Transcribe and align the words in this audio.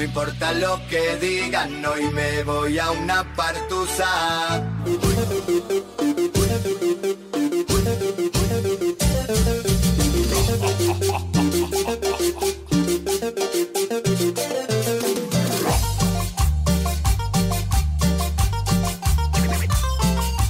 No 0.00 0.06
importa 0.06 0.52
lo 0.52 0.80
que 0.88 1.16
digan, 1.16 1.84
hoy 1.84 2.04
me 2.04 2.42
voy 2.44 2.78
a 2.78 2.90
una 2.90 3.22
partusa. 3.36 4.66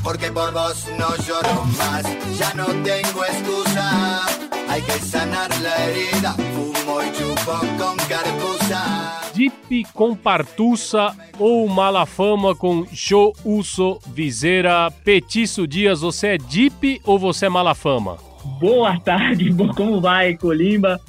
Porque 0.04 0.30
por 0.30 0.52
vos 0.52 0.86
no 0.96 1.16
lloro 1.26 1.64
más, 1.76 2.04
ya 2.38 2.54
no 2.54 2.66
tengo 2.66 3.24
excusa. 3.24 4.26
Hay 4.68 4.82
que 4.82 4.98
sanar 5.00 5.50
la 5.60 5.74
herida, 5.86 6.34
fumo 6.54 7.02
y 7.02 7.12
chupo 7.18 7.58
con 7.78 7.96
carpusa. 8.08 9.19
Dip 9.40 9.86
com 9.94 10.14
Partussa 10.14 11.16
ou 11.38 11.66
Malafama 11.66 12.54
com 12.54 12.86
Jo 12.92 13.32
Uso 13.42 13.98
Viseira 14.08 14.90
Petiço 15.02 15.66
Dias, 15.66 16.02
você 16.02 16.26
é 16.26 16.36
Dip 16.36 17.00
ou 17.06 17.18
você 17.18 17.46
é 17.46 17.48
Malafama? 17.48 18.18
Boa 18.60 19.00
tarde, 19.00 19.50
como 19.74 19.98
vai, 19.98 20.36
Colimba? 20.36 21.00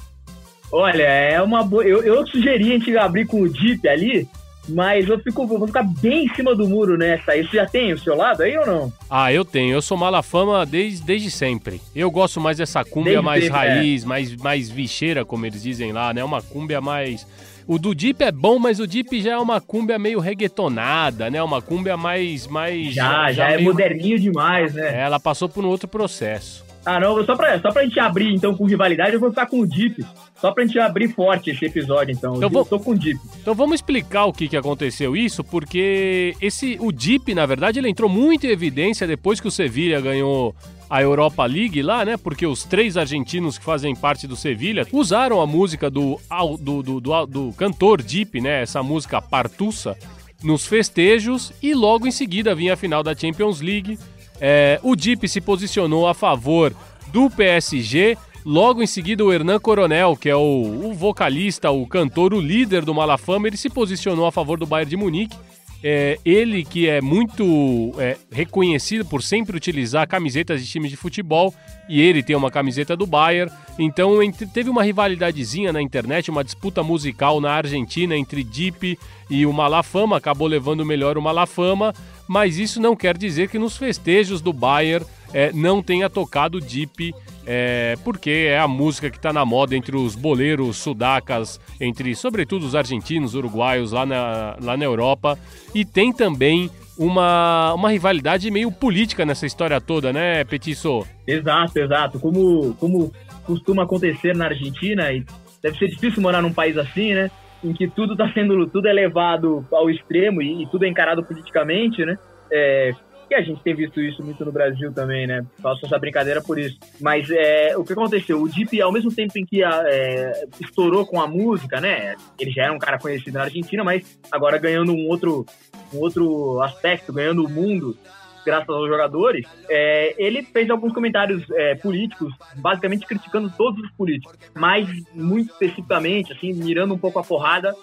Olha, 0.72 1.04
é 1.04 1.42
uma 1.42 1.62
boa. 1.62 1.84
Eu, 1.84 2.04
eu 2.04 2.26
sugeri 2.26 2.70
a 2.70 2.74
gente 2.78 2.98
abrir 2.98 3.28
com 3.28 3.42
o 3.42 3.54
Jeep 3.54 3.86
ali, 3.86 4.26
mas 4.70 5.10
eu 5.10 5.20
fico, 5.20 5.46
vou 5.46 5.68
ficar 5.68 5.84
bem 5.84 6.24
em 6.24 6.34
cima 6.34 6.56
do 6.56 6.70
muro 6.70 6.98
nessa. 6.98 7.36
Isso 7.36 7.54
já 7.54 7.66
tem 7.66 7.92
o 7.92 8.00
seu 8.00 8.16
lado 8.16 8.44
aí 8.44 8.58
ou 8.58 8.66
não? 8.66 8.94
Ah, 9.10 9.34
eu 9.34 9.44
tenho. 9.44 9.74
Eu 9.74 9.82
sou 9.82 9.98
Malafama 9.98 10.66
desde, 10.66 11.04
desde 11.04 11.30
sempre. 11.30 11.82
Eu 11.94 12.10
gosto 12.10 12.40
mais 12.40 12.58
dessa 12.58 12.86
cúmbia 12.86 13.12
Desde 13.12 13.26
mais 13.26 13.44
sempre, 13.44 13.58
raiz, 13.58 14.06
mais, 14.06 14.36
mais 14.38 14.70
bicheira, 14.70 15.26
como 15.26 15.46
eles 15.46 15.64
dizem 15.64 15.92
lá, 15.92 16.14
né? 16.14 16.24
Uma 16.24 16.42
cúmbia 16.42 16.80
mais... 16.80 17.28
O 17.68 17.78
do 17.80 17.94
Deep 17.96 18.24
é 18.24 18.32
bom, 18.32 18.60
mas 18.60 18.80
o 18.80 18.88
Deep 18.88 19.22
já 19.22 19.32
é 19.34 19.38
uma 19.38 19.62
cúmbia 19.62 19.98
meio 20.00 20.20
reggaetonada, 20.20 21.30
né? 21.30 21.42
Uma 21.42 21.62
cúmbia 21.62 21.96
mais... 21.98 22.48
mais 22.48 22.94
Já, 22.94 23.32
já, 23.32 23.50
é 23.52 23.58
meio- 23.58 23.70
moderninho 23.70 24.20
demais, 24.20 24.74
né? 24.74 25.00
Ela 25.02 25.20
passou 25.20 25.48
por 25.48 25.64
um 25.64 25.68
outro 25.70 25.88
processo. 25.88 26.64
Ah, 26.84 27.00
não, 27.00 27.24
só 27.24 27.36
pra, 27.36 27.60
só 27.62 27.72
pra 27.72 27.84
gente 27.84 28.00
abrir 28.00 28.34
então 28.34 28.56
com 28.56 28.66
rivalidade, 28.66 29.14
eu 29.14 29.20
vou 29.20 29.30
ficar 29.30 29.46
com 29.46 29.60
o 29.60 29.68
Jeep. 29.72 30.04
Só 30.36 30.52
pra 30.52 30.66
gente 30.66 30.80
abrir 30.80 31.10
forte 31.10 31.52
esse 31.52 31.64
episódio, 31.66 32.12
então. 32.12 32.36
Eu 32.38 32.42
Eu 32.42 32.50
vou- 32.50 32.66
tô 32.66 32.80
com 32.80 32.92
o 32.92 33.00
Jeep. 33.00 33.20
Então 33.40 33.54
vamos 33.54 33.76
explicar 33.76 34.26
o 34.26 34.34
que, 34.34 34.48
que 34.48 34.58
aconteceu 34.58 35.16
isso, 35.16 35.44
porque 35.44 36.36
esse 36.42 36.78
o 36.82 36.92
Deep, 36.92 37.36
na 37.36 37.46
verdade, 37.46 37.78
ele 37.78 37.88
entrou 37.88 38.10
muito 38.10 38.48
em 38.48 38.50
evidência 38.50 39.06
depois 39.06 39.40
que 39.40 39.48
o 39.48 39.52
Sevilha 39.52 40.02
ganhou 40.02 40.56
a 40.92 41.02
Europa 41.02 41.46
League 41.46 41.82
lá, 41.82 42.04
né? 42.04 42.18
Porque 42.18 42.46
os 42.46 42.66
três 42.66 42.98
argentinos 42.98 43.58
que 43.58 43.64
fazem 43.64 43.96
parte 43.96 44.28
do 44.28 44.36
Sevilha 44.36 44.86
usaram 44.92 45.40
a 45.40 45.48
música 45.48 45.90
do, 45.90 46.20
do, 46.60 46.84
do, 46.84 47.00
do, 47.00 47.26
do 47.26 47.54
cantor 47.54 48.02
Deep, 48.02 48.42
né? 48.42 48.64
Essa 48.64 48.84
música 48.84 49.22
Partussa, 49.22 49.98
nos 50.44 50.68
festejos 50.68 51.54
e 51.64 51.74
logo 51.74 52.06
em 52.06 52.12
seguida 52.12 52.54
vinha 52.54 52.74
a 52.74 52.76
final 52.76 53.02
da 53.02 53.16
Champions 53.16 53.62
League. 53.62 53.98
É, 54.42 54.82
o 54.84 54.94
Deep 54.94 55.30
se 55.30 55.40
posicionou 55.40 56.10
a 56.10 56.14
favor 56.14 56.76
do 57.08 57.30
PSG. 57.30 58.18
Logo 58.46 58.84
em 58.84 58.88
seguida, 58.88 59.24
o 59.24 59.32
Hernan 59.32 59.60
Coronel, 59.60 60.18
que 60.18 60.28
é 60.28 60.36
o, 60.36 60.90
o 60.90 60.94
vocalista, 60.94 61.72
o 61.72 61.88
cantor, 61.88 62.34
o 62.34 62.42
líder 62.42 62.84
do 62.84 62.94
Malafama, 62.94 63.48
ele 63.48 63.56
se 63.56 63.70
posicionou 63.70 64.26
a 64.26 64.32
favor 64.32 64.60
do 64.60 64.66
Bayern 64.66 64.90
de 64.90 64.98
Munique. 64.98 65.38
É, 65.84 66.20
ele 66.24 66.64
que 66.64 66.88
é 66.88 67.02
muito 67.02 67.94
é, 67.98 68.16
reconhecido 68.32 69.04
por 69.04 69.24
sempre 69.24 69.58
utilizar 69.58 70.08
camisetas 70.08 70.64
de 70.64 70.72
times 70.72 70.92
de 70.92 70.96
futebol 70.96 71.54
e 71.90 72.00
ele 72.00 72.22
tem 72.22 72.36
uma 72.36 72.52
camiseta 72.52 72.96
do 72.96 73.08
Bayern. 73.08 73.52
Então 73.80 74.12
teve 74.54 74.70
uma 74.70 74.84
rivalidadezinha 74.84 75.74
na 75.74 75.82
internet, 75.82 76.30
uma 76.30 76.44
disputa 76.44 76.84
musical 76.84 77.42
na 77.42 77.52
Argentina 77.52 78.16
entre 78.16 78.44
Deep 78.44 78.98
e 79.30 79.46
o 79.46 79.52
Malafama. 79.52 80.18
Acabou 80.18 80.48
levando 80.48 80.86
melhor 80.86 81.18
o 81.18 81.22
Malafama, 81.22 81.94
mas 82.28 82.58
isso 82.60 82.80
não 82.80 82.96
quer 82.96 83.18
dizer 83.18 83.50
que 83.50 83.58
nos 83.58 83.76
festejos 83.76 84.40
do 84.40 84.54
Bayern 84.54 85.06
é, 85.34 85.52
não 85.54 85.82
tenha 85.82 86.10
tocado 86.10 86.60
Deep, 86.60 87.14
é, 87.46 87.96
porque 88.04 88.48
é 88.50 88.60
a 88.60 88.68
música 88.68 89.10
que 89.10 89.18
está 89.18 89.34
na 89.34 89.46
moda 89.46 89.76
entre 89.76 89.96
os 89.96 90.16
boleiros 90.16 90.78
sudacas, 90.78 91.60
entre 91.80 92.16
sobretudo 92.16 92.66
os 92.66 92.76
argentinos, 92.76 93.36
uruguaios 93.36 93.92
lá 93.92 94.06
na, 94.06 94.58
lá 94.62 94.78
na 94.78 94.86
Europa. 94.86 95.38
E 95.74 95.84
tem 95.84 96.14
também 96.14 96.70
uma, 96.98 97.74
uma 97.74 97.90
rivalidade 97.90 98.50
meio 98.52 98.72
política 98.72 99.26
nessa 99.26 99.46
história 99.46 99.80
toda, 99.82 100.14
né, 100.14 100.44
Petiço? 100.44 101.06
Exato, 101.26 101.80
exato. 101.80 102.20
Como, 102.20 102.76
como 102.76 103.12
costuma 103.44 103.84
acontecer 103.84 104.36
na 104.36 104.46
Argentina, 104.46 105.12
e 105.12 105.26
deve 105.64 105.78
ser 105.78 105.88
difícil 105.88 106.22
morar 106.22 106.42
num 106.42 106.54
país 106.54 106.78
assim, 106.78 107.14
né? 107.14 107.32
Em 107.64 107.74
que 107.74 107.88
tudo 107.88 108.16
tá 108.16 108.32
sendo, 108.34 108.68
tudo 108.68 108.88
é 108.88 108.94
levado 108.94 109.66
ao 109.72 109.90
extremo 109.90 110.42
e, 110.42 110.64
e 110.64 110.68
tudo 110.68 110.86
é 110.86 110.88
encarado 110.88 111.24
politicamente, 111.24 112.04
né? 112.06 112.18
É, 112.52 112.92
que 113.32 113.36
a 113.36 113.42
gente 113.42 113.64
tem 113.64 113.74
visto 113.74 114.02
isso 114.02 114.22
muito 114.22 114.44
no 114.44 114.52
Brasil 114.52 114.92
também, 114.92 115.26
né? 115.26 115.46
Faço 115.62 115.86
essa 115.86 115.98
brincadeira 115.98 116.42
por 116.42 116.60
isso. 116.60 116.78
Mas 117.00 117.30
é, 117.32 117.78
o 117.78 117.84
que 117.86 117.94
aconteceu? 117.94 118.42
O 118.42 118.50
Deep, 118.50 118.82
ao 118.82 118.92
mesmo 118.92 119.10
tempo 119.10 119.32
em 119.38 119.46
que 119.46 119.64
a, 119.64 119.84
é, 119.86 120.44
estourou 120.60 121.06
com 121.06 121.22
a 121.22 121.26
música, 121.26 121.80
né? 121.80 122.16
Ele 122.38 122.52
já 122.52 122.64
era 122.64 122.74
um 122.74 122.78
cara 122.78 123.00
conhecido 123.00 123.38
na 123.38 123.46
Argentina, 123.46 123.86
mas 123.86 124.20
agora 124.30 124.58
ganhando 124.58 124.92
um 124.92 125.08
outro, 125.08 125.46
um 125.94 126.00
outro 126.00 126.62
aspecto, 126.62 127.14
ganhando 127.14 127.46
o 127.46 127.50
mundo, 127.50 127.98
graças 128.46 128.68
aos 128.68 128.90
jogadores, 128.90 129.48
é, 129.70 130.14
ele 130.18 130.44
fez 130.44 130.70
alguns 130.70 130.92
comentários 130.92 131.50
é, 131.52 131.76
políticos, 131.76 132.34
basicamente 132.58 133.06
criticando 133.06 133.50
todos 133.58 133.82
os 133.82 133.92
políticos, 133.92 134.38
mas 134.54 134.90
muito 135.14 135.54
especificamente, 135.54 136.34
assim, 136.34 136.52
mirando 136.52 136.96
um 136.96 137.00
pouco 137.00 137.18
a 137.18 137.24
porrada 137.24 137.74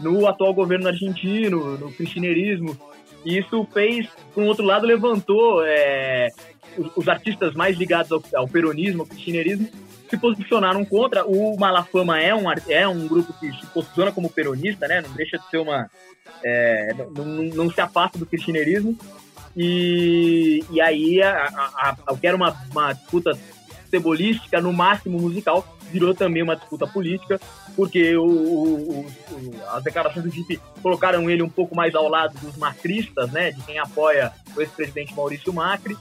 no 0.00 0.26
atual 0.26 0.54
governo 0.54 0.88
argentino, 0.88 1.76
no 1.76 1.92
cristianismo. 1.92 2.74
E 3.24 3.38
isso 3.38 3.66
fez, 3.72 4.06
por 4.34 4.42
um 4.42 4.46
outro 4.46 4.64
lado, 4.64 4.86
levantou 4.86 5.64
é, 5.64 6.28
os, 6.76 6.90
os 6.96 7.08
artistas 7.08 7.54
mais 7.54 7.76
ligados 7.76 8.12
ao, 8.12 8.22
ao 8.34 8.48
peronismo, 8.48 9.02
ao 9.02 9.06
cristianismo, 9.06 9.68
se 10.08 10.16
posicionaram 10.18 10.84
contra. 10.84 11.24
O 11.24 11.56
Malafama 11.58 12.20
é 12.20 12.34
um, 12.34 12.44
é 12.68 12.86
um 12.86 13.08
grupo 13.08 13.32
que 13.40 13.50
se 13.52 13.66
posiciona 13.66 14.12
como 14.12 14.30
peronista, 14.30 14.86
né? 14.86 15.00
Não 15.00 15.14
deixa 15.14 15.38
de 15.38 15.48
ser 15.48 15.58
uma. 15.58 15.90
é, 16.42 16.94
não, 17.14 17.24
não- 17.24 17.70
se 17.70 17.80
afasta 17.80 18.18
do 18.18 18.26
cristianismo. 18.26 18.96
E, 19.56 20.64
e 20.70 20.80
aí, 20.80 21.22
a, 21.22 21.44
a, 21.44 21.96
a, 22.06 22.12
o 22.12 22.18
que 22.18 22.26
era 22.26 22.36
uma, 22.36 22.54
uma 22.70 22.92
disputa 22.92 23.38
futebolística, 23.84 24.60
no 24.60 24.72
máximo 24.72 25.18
musical, 25.18 25.73
virou 25.94 26.14
também 26.14 26.42
uma 26.42 26.56
disputa 26.56 26.86
política, 26.86 27.40
porque 27.76 28.16
o, 28.16 28.24
o- 28.26 29.00
o- 29.06 29.06
as 29.70 29.82
declarações 29.84 30.24
do 30.24 30.30
Jeep 30.30 30.60
colocaram 30.82 31.30
ele 31.30 31.42
um 31.42 31.48
pouco 31.48 31.74
mais 31.74 31.94
ao 31.94 32.08
lado 32.08 32.36
dos 32.40 32.56
macristas, 32.56 33.30
né, 33.30 33.52
de 33.52 33.62
quem 33.62 33.78
apoia 33.78 34.32
o 34.56 34.60
ex-presidente 34.60 35.14
Maurício 35.14 35.52
Macri. 35.52 35.96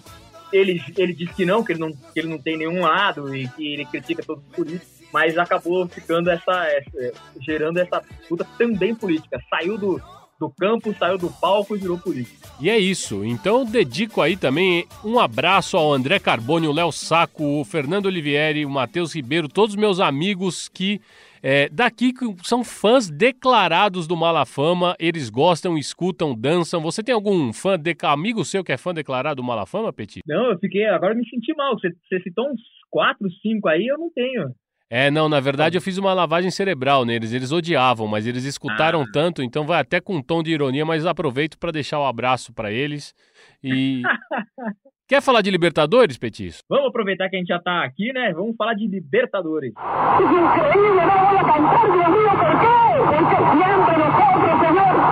Ele, 0.52 0.82
ele 0.98 1.14
disse 1.14 1.34
que 1.34 1.46
não, 1.46 1.64
que 1.64 1.72
ele 1.74 1.80
não, 1.80 1.92
que 1.92 2.20
ele 2.20 2.28
não 2.28 2.38
tem 2.40 2.58
nenhum 2.58 2.82
lado 2.82 3.36
e 3.36 3.48
que 3.50 3.74
ele 3.74 3.86
critica 3.86 4.22
todos 4.26 4.44
os 4.50 4.56
políticos, 4.56 4.88
mas 5.12 5.38
acabou 5.38 5.88
ficando 5.88 6.30
essa, 6.30 6.66
essa- 6.68 7.14
gerando 7.40 7.78
essa 7.80 8.02
disputa 8.20 8.46
também 8.58 8.94
política. 8.96 9.40
Saiu 9.50 9.78
do, 9.78 10.02
do 10.44 10.50
campo, 10.50 10.94
saiu 10.98 11.18
do 11.18 11.30
palco 11.30 11.76
e 11.76 11.80
virou 11.80 11.98
política. 11.98 12.48
E 12.60 12.70
é 12.70 12.78
isso. 12.78 13.24
Então 13.24 13.66
dedico 13.66 14.22
aí 14.22 14.36
também 14.36 14.86
um 15.04 15.20
abraço 15.20 15.78
ao 15.78 15.94
André 15.94 16.20
Carbone, 16.20 16.68
o 16.68 16.74
Léo 16.74 16.92
Saco, 16.92 17.62
o 17.62 17.64
Fernando 17.64 18.08
Olivieri, 18.08 18.66
o 18.66 18.70
Matheus 18.70 19.16
Ribeiro, 19.16 19.48
todos 19.48 19.76
os 19.76 19.80
meus 19.80 20.00
amigos 20.00 20.68
que 20.68 21.00
é, 21.42 21.68
daqui 21.70 22.14
são 22.44 22.64
fãs 22.64 23.10
declarados 23.10 24.08
do 24.08 24.16
Malafama, 24.16 24.96
eles 24.98 25.30
gostam, 25.30 25.78
escutam, 25.78 26.34
dançam. 26.34 26.82
Você 26.82 27.04
tem 27.04 27.14
algum 27.14 27.52
fã, 27.52 27.78
de, 27.78 27.96
amigo 28.04 28.46
seu 28.46 28.64
que 28.64 28.72
é 28.72 28.78
fã 28.78 28.94
declarado 28.94 29.42
do 29.42 29.44
Malafama, 29.44 29.92
Petit? 29.92 30.22
Não, 30.26 30.52
eu 30.52 30.60
fiquei, 30.60 30.86
agora 30.86 31.14
me 31.14 31.28
senti 31.30 31.54
mal. 31.54 31.78
Você, 31.78 31.90
você 31.90 32.22
citou 32.22 32.50
uns 32.50 32.62
quatro, 32.90 33.30
cinco 33.42 33.68
aí, 33.68 33.88
eu 33.88 33.98
não 33.98 34.10
tenho. 34.10 34.54
É, 34.96 35.10
não, 35.10 35.28
na 35.28 35.40
verdade 35.40 35.76
eu 35.76 35.82
fiz 35.82 35.98
uma 35.98 36.14
lavagem 36.14 36.52
cerebral 36.52 37.04
neles. 37.04 37.34
Eles 37.34 37.52
odiavam, 37.52 38.06
mas 38.06 38.28
eles 38.28 38.44
escutaram 38.44 39.02
ah. 39.02 39.06
tanto, 39.12 39.42
então 39.42 39.66
vai 39.66 39.82
até 39.82 40.00
com 40.00 40.18
um 40.18 40.22
tom 40.22 40.44
de 40.44 40.52
ironia, 40.52 40.86
mas 40.86 41.04
aproveito 41.04 41.58
para 41.58 41.72
deixar 41.72 41.98
o 41.98 42.04
um 42.04 42.06
abraço 42.06 42.54
para 42.54 42.72
eles. 42.72 43.12
E 43.64 44.04
Quer 45.10 45.20
falar 45.20 45.42
de 45.42 45.50
Libertadores, 45.50 46.16
Petis? 46.16 46.60
Vamos 46.70 46.90
aproveitar 46.90 47.28
que 47.28 47.36
a 47.36 47.40
gente 47.40 47.48
já 47.48 47.60
tá 47.60 47.84
aqui, 47.84 48.14
né? 48.14 48.34
Vamos 48.34 48.56
falar 48.56 48.76
de 48.76 48.86
Libertadores. 48.86 49.74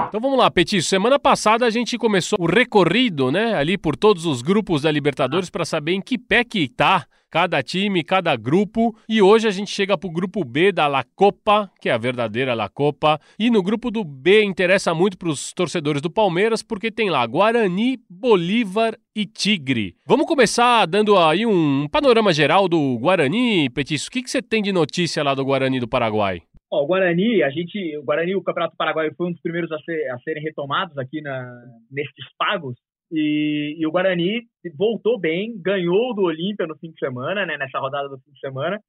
Então 0.07 0.21
vamos 0.21 0.37
lá, 0.37 0.51
Petis. 0.51 0.85
Semana 0.85 1.17
passada 1.17 1.65
a 1.65 1.71
gente 1.71 1.97
começou 1.97 2.37
o 2.39 2.45
recorrido, 2.45 3.31
né? 3.31 3.55
Ali 3.55 3.79
por 3.79 3.97
todos 3.97 4.27
os 4.27 4.43
grupos 4.43 4.83
da 4.83 4.91
Libertadores 4.91 5.49
para 5.49 5.65
saber 5.65 5.93
em 5.93 6.01
que 6.01 6.19
pé 6.19 6.43
que 6.43 6.69
tá 6.69 7.07
cada 7.31 7.63
time, 7.63 8.03
cada 8.03 8.35
grupo. 8.35 8.93
E 9.07 9.21
hoje 9.21 9.47
a 9.47 9.51
gente 9.51 9.71
chega 9.71 9.97
para 9.97 10.09
o 10.09 10.11
grupo 10.11 10.43
B 10.43 10.71
da 10.73 10.85
La 10.85 11.03
Copa, 11.15 11.71
que 11.79 11.87
é 11.87 11.93
a 11.93 11.97
verdadeira 11.97 12.53
La 12.53 12.67
Copa. 12.67 13.19
E 13.39 13.49
no 13.49 13.63
grupo 13.63 13.89
do 13.89 14.03
B 14.03 14.43
interessa 14.43 14.93
muito 14.93 15.17
para 15.17 15.29
os 15.29 15.53
torcedores 15.53 16.01
do 16.01 16.11
Palmeiras, 16.11 16.61
porque 16.61 16.91
tem 16.91 17.09
lá 17.09 17.25
Guarani, 17.25 17.97
Bolívar 18.09 18.97
e 19.15 19.25
Tigre. 19.25 19.95
Vamos 20.05 20.27
começar 20.27 20.85
dando 20.85 21.17
aí 21.17 21.45
um 21.45 21.87
panorama 21.87 22.33
geral 22.33 22.67
do 22.67 22.99
Guarani, 22.99 23.69
Petis. 23.69 24.07
O 24.07 24.11
que, 24.11 24.21
que 24.21 24.29
você 24.29 24.41
tem 24.41 24.61
de 24.61 24.73
notícia 24.73 25.23
lá 25.23 25.33
do 25.33 25.45
Guarani 25.45 25.79
do 25.79 25.87
Paraguai? 25.87 26.41
o 26.73 26.85
Guarani, 26.85 27.43
a 27.43 27.49
gente, 27.49 27.97
o 27.97 28.03
Guarani, 28.03 28.33
o 28.33 28.41
Campeonato 28.41 28.77
Paraguai 28.77 29.11
foi 29.11 29.27
um 29.27 29.31
dos 29.31 29.41
primeiros 29.41 29.69
a, 29.73 29.79
ser, 29.79 30.09
a 30.09 30.17
serem 30.19 30.41
retomados 30.41 30.97
aqui 30.97 31.21
na, 31.21 31.65
nestes 31.91 32.25
pagos. 32.37 32.77
E, 33.11 33.75
e, 33.77 33.85
o 33.85 33.91
Guarani 33.91 34.43
voltou 34.77 35.19
bem, 35.19 35.59
ganhou 35.61 36.15
do 36.15 36.23
Olímpia 36.23 36.65
no 36.65 36.77
fim 36.77 36.91
de 36.91 36.97
semana, 36.97 37.45
né, 37.45 37.57
nessa 37.57 37.77
rodada 37.79 38.07
do 38.07 38.17
fim 38.19 38.31
de 38.31 38.39
semana, 38.39 38.79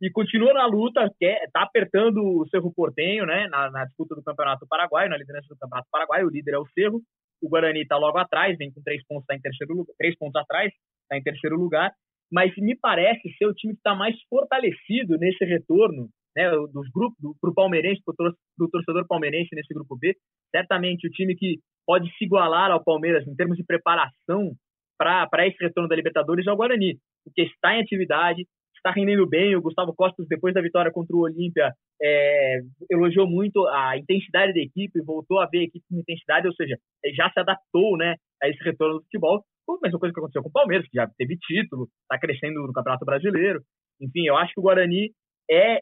e 0.00 0.10
continua 0.10 0.52
na 0.54 0.66
luta, 0.66 1.10
quer, 1.18 1.48
tá 1.52 1.62
apertando 1.62 2.18
o 2.18 2.46
Cerro 2.48 2.72
Portenho, 2.74 3.26
né, 3.26 3.46
na, 3.48 3.70
na 3.70 3.84
disputa 3.84 4.14
do 4.14 4.22
Campeonato 4.22 4.66
Paraguai, 4.66 5.08
na 5.08 5.16
liderança 5.16 5.48
do 5.48 5.58
Campeonato 5.58 5.88
Paraguai, 5.90 6.24
o 6.24 6.30
líder 6.30 6.54
é 6.54 6.58
o 6.58 6.66
Cerro, 6.68 7.02
o 7.42 7.48
Guarani 7.48 7.82
está 7.82 7.96
logo 7.96 8.16
atrás, 8.18 8.56
vem 8.56 8.72
com 8.72 8.82
três 8.82 9.04
pontos, 9.06 9.26
tá 9.26 9.34
em 9.34 9.40
terceiro 9.40 9.74
lugar, 9.74 9.94
três 9.98 10.16
pontos 10.16 10.40
atrás, 10.40 10.72
está 11.02 11.18
em 11.18 11.22
terceiro 11.22 11.56
lugar, 11.56 11.92
mas 12.32 12.54
me 12.56 12.76
parece 12.76 13.30
ser 13.36 13.46
o 13.46 13.54
time 13.54 13.74
que 13.74 13.80
está 13.80 13.94
mais 13.94 14.16
fortalecido 14.28 15.16
nesse 15.18 15.44
retorno, 15.44 16.08
né, 16.36 16.50
dos 16.50 16.88
grupos, 16.90 17.16
para 17.40 17.50
o 17.50 17.54
palmeirense, 17.54 18.02
para 18.04 18.32
o 18.60 18.70
torcedor 18.70 19.06
palmeirense 19.08 19.54
nesse 19.54 19.72
grupo 19.72 19.96
B, 19.96 20.14
certamente 20.54 21.08
o 21.08 21.10
time 21.10 21.34
que 21.34 21.58
pode 21.86 22.08
se 22.16 22.24
igualar 22.24 22.70
ao 22.70 22.84
Palmeiras 22.84 23.26
em 23.26 23.34
termos 23.34 23.56
de 23.56 23.64
preparação 23.64 24.52
para 24.98 25.46
esse 25.46 25.56
retorno 25.60 25.88
da 25.88 25.96
Libertadores 25.96 26.46
é 26.46 26.52
o 26.52 26.56
Guarani, 26.56 26.98
porque 27.24 27.42
está 27.42 27.74
em 27.74 27.80
atividade, 27.80 28.46
está 28.76 28.90
rendendo 28.90 29.26
bem. 29.26 29.56
O 29.56 29.62
Gustavo 29.62 29.94
Costa, 29.94 30.24
depois 30.28 30.54
da 30.54 30.62
vitória 30.62 30.92
contra 30.92 31.16
o 31.16 31.20
Olímpia, 31.20 31.72
é, 32.00 32.60
elogiou 32.90 33.26
muito 33.26 33.66
a 33.68 33.96
intensidade 33.96 34.54
da 34.54 34.60
equipe, 34.60 35.02
voltou 35.02 35.40
a 35.40 35.46
ver 35.46 35.60
a 35.60 35.64
equipe 35.64 35.84
com 35.88 35.98
intensidade, 35.98 36.46
ou 36.46 36.54
seja, 36.54 36.76
já 37.14 37.30
se 37.30 37.40
adaptou 37.40 37.96
né, 37.96 38.14
a 38.42 38.48
esse 38.48 38.62
retorno 38.62 38.98
do 38.98 39.02
futebol. 39.02 39.42
A 39.68 39.78
mesma 39.82 39.98
coisa 39.98 40.14
que 40.14 40.20
aconteceu 40.20 40.42
com 40.42 40.48
o 40.48 40.52
Palmeiras, 40.52 40.86
que 40.86 40.96
já 40.96 41.08
teve 41.18 41.36
título, 41.38 41.88
está 42.02 42.18
crescendo 42.18 42.62
no 42.62 42.72
Campeonato 42.72 43.04
Brasileiro. 43.04 43.60
Enfim, 44.00 44.26
eu 44.26 44.36
acho 44.36 44.52
que 44.54 44.60
o 44.60 44.62
Guarani 44.62 45.10
é 45.50 45.80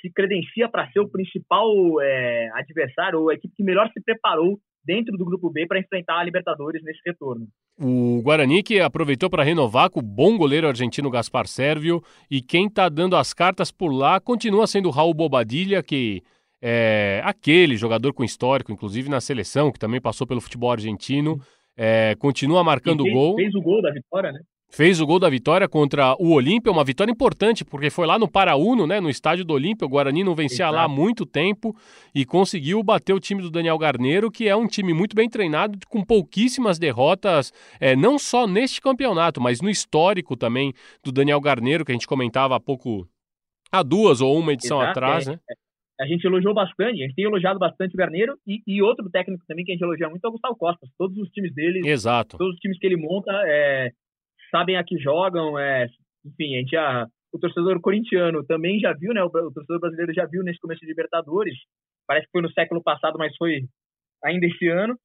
se 0.00 0.10
credencia 0.14 0.68
para 0.68 0.90
ser 0.90 1.00
o 1.00 1.08
principal 1.08 1.68
é, 2.00 2.50
adversário, 2.54 3.20
ou 3.20 3.30
a 3.30 3.34
equipe 3.34 3.54
que 3.56 3.62
melhor 3.62 3.90
se 3.92 4.02
preparou 4.02 4.58
dentro 4.84 5.16
do 5.16 5.24
grupo 5.24 5.50
B 5.50 5.66
para 5.66 5.80
enfrentar 5.80 6.20
a 6.20 6.24
Libertadores 6.24 6.82
nesse 6.84 7.00
retorno. 7.04 7.48
O 7.78 8.22
Guarani 8.22 8.62
que 8.62 8.80
aproveitou 8.80 9.28
para 9.28 9.42
renovar 9.42 9.90
com 9.90 9.98
o 9.98 10.02
bom 10.02 10.38
goleiro 10.38 10.68
argentino 10.68 11.10
Gaspar 11.10 11.46
Sérvio 11.46 12.02
e 12.30 12.40
quem 12.40 12.66
está 12.66 12.88
dando 12.88 13.16
as 13.16 13.34
cartas 13.34 13.72
por 13.72 13.90
lá 13.92 14.20
continua 14.20 14.66
sendo 14.66 14.88
o 14.88 14.92
Raul 14.92 15.12
Bobadilha, 15.12 15.82
que 15.82 16.22
é 16.62 17.20
aquele 17.24 17.76
jogador 17.76 18.12
com 18.14 18.24
histórico, 18.24 18.72
inclusive 18.72 19.10
na 19.10 19.20
seleção, 19.20 19.72
que 19.72 19.78
também 19.78 20.00
passou 20.00 20.26
pelo 20.26 20.40
futebol 20.40 20.70
argentino, 20.70 21.40
é, 21.76 22.14
continua 22.18 22.64
marcando 22.64 23.02
fez, 23.02 23.14
gol. 23.14 23.36
Fez 23.36 23.54
o 23.54 23.60
gol 23.60 23.82
da 23.82 23.90
vitória, 23.90 24.32
né? 24.32 24.40
Fez 24.76 25.00
o 25.00 25.06
gol 25.06 25.18
da 25.18 25.30
vitória 25.30 25.66
contra 25.66 26.14
o 26.18 26.34
Olímpia, 26.34 26.70
uma 26.70 26.84
vitória 26.84 27.10
importante, 27.10 27.64
porque 27.64 27.88
foi 27.88 28.06
lá 28.06 28.18
no 28.18 28.30
Paraúno, 28.30 28.86
né, 28.86 29.00
no 29.00 29.08
estádio 29.08 29.42
do 29.42 29.54
Olímpia. 29.54 29.86
O 29.86 29.88
Guarani 29.88 30.22
não 30.22 30.34
vencia 30.34 30.66
Exato. 30.66 30.74
lá 30.74 30.82
há 30.82 30.88
muito 30.88 31.24
tempo 31.24 31.74
e 32.14 32.26
conseguiu 32.26 32.82
bater 32.82 33.14
o 33.14 33.18
time 33.18 33.40
do 33.40 33.50
Daniel 33.50 33.78
Garneiro, 33.78 34.30
que 34.30 34.46
é 34.46 34.54
um 34.54 34.66
time 34.66 34.92
muito 34.92 35.16
bem 35.16 35.30
treinado, 35.30 35.78
com 35.88 36.04
pouquíssimas 36.04 36.78
derrotas, 36.78 37.54
é, 37.80 37.96
não 37.96 38.18
só 38.18 38.46
neste 38.46 38.82
campeonato, 38.82 39.40
mas 39.40 39.62
no 39.62 39.70
histórico 39.70 40.36
também 40.36 40.74
do 41.02 41.10
Daniel 41.10 41.40
Garneiro, 41.40 41.82
que 41.82 41.92
a 41.92 41.94
gente 41.94 42.06
comentava 42.06 42.54
há 42.54 42.60
pouco, 42.60 43.08
há 43.72 43.82
duas 43.82 44.20
ou 44.20 44.38
uma 44.38 44.52
edição 44.52 44.82
Exato, 44.82 44.90
atrás, 44.90 45.26
é, 45.26 45.30
né? 45.30 45.38
É, 45.50 46.04
a 46.04 46.06
gente 46.06 46.26
elogiou 46.26 46.52
bastante, 46.52 47.02
a 47.02 47.06
gente 47.06 47.14
tem 47.14 47.24
elogiado 47.24 47.58
bastante 47.58 47.94
o 47.94 47.96
Garneiro 47.96 48.36
e, 48.46 48.60
e, 48.66 48.82
outro 48.82 49.08
técnico 49.08 49.42
também 49.48 49.64
que 49.64 49.72
a 49.72 49.74
gente 49.74 49.84
elogia 49.84 50.10
muito 50.10 50.22
é 50.22 50.28
o 50.28 50.32
Gustavo 50.32 50.54
Costa. 50.54 50.86
Todos 50.98 51.16
os 51.16 51.30
times 51.30 51.54
dele, 51.54 51.80
Exato. 51.88 52.36
todos 52.36 52.52
os 52.52 52.60
times 52.60 52.78
que 52.78 52.86
ele 52.86 52.98
monta, 52.98 53.32
é, 53.46 53.90
sabem 54.50 54.76
a 54.76 54.84
que 54.84 54.98
jogam, 54.98 55.58
é, 55.58 55.86
enfim, 56.24 56.56
a 56.56 56.58
gente 56.58 56.70
já, 56.70 57.06
o 57.32 57.38
torcedor 57.38 57.80
corintiano 57.80 58.44
também 58.44 58.78
já 58.80 58.92
viu, 58.92 59.12
né? 59.12 59.22
O, 59.22 59.26
o, 59.26 59.52
torcedor 59.52 59.80
brasileiro 59.80 60.12
já 60.12 60.26
viu 60.26 60.42
nesse 60.42 60.60
começo 60.60 60.80
de 60.80 60.86
Libertadores. 60.86 61.56
Parece 62.06 62.26
que 62.26 62.32
foi 62.32 62.42
no 62.42 62.52
século 62.52 62.82
passado, 62.82 63.18
mas 63.18 63.36
foi 63.36 63.62
ainda 64.24 64.46
esse 64.46 64.68
ano. 64.68 64.96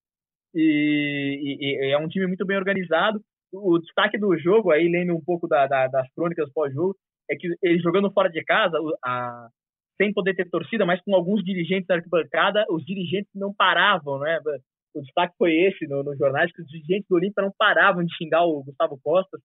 E, 0.53 1.57
e, 1.59 1.87
e 1.87 1.91
é 1.91 1.97
um 1.97 2.07
time 2.07 2.27
muito 2.27 2.45
bem 2.45 2.57
organizado. 2.57 3.21
O 3.53 3.77
destaque 3.79 4.17
do 4.17 4.37
jogo, 4.37 4.71
aí 4.71 4.87
lendo 4.87 5.13
um 5.13 5.23
pouco 5.23 5.47
da, 5.47 5.67
da, 5.67 5.87
das 5.87 6.07
crônicas 6.13 6.51
pós-jogo, 6.53 6.95
é 7.29 7.35
que 7.35 7.47
ele 7.61 7.79
jogando 7.79 8.11
fora 8.11 8.29
de 8.29 8.43
casa, 8.43 8.77
a, 9.03 9.47
sem 10.01 10.13
poder 10.13 10.35
ter 10.35 10.49
torcida, 10.49 10.85
mas 10.85 11.01
com 11.01 11.15
alguns 11.15 11.43
dirigentes 11.43 11.87
da 11.87 11.95
arquibancada, 11.95 12.65
os 12.69 12.83
dirigentes 12.85 13.31
não 13.35 13.53
paravam, 13.53 14.19
né? 14.19 14.39
O 14.93 15.01
destaque 15.01 15.33
foi 15.37 15.51
esse 15.53 15.87
no, 15.87 16.03
no 16.03 16.15
jornais, 16.15 16.51
que 16.51 16.61
os 16.61 16.67
dirigentes 16.67 17.07
do 17.09 17.15
Olímpia 17.15 17.43
não 17.43 17.51
paravam 17.57 18.03
de 18.03 18.15
xingar 18.15 18.45
o 18.45 18.63
Gustavo 18.63 18.99
Costa 19.03 19.37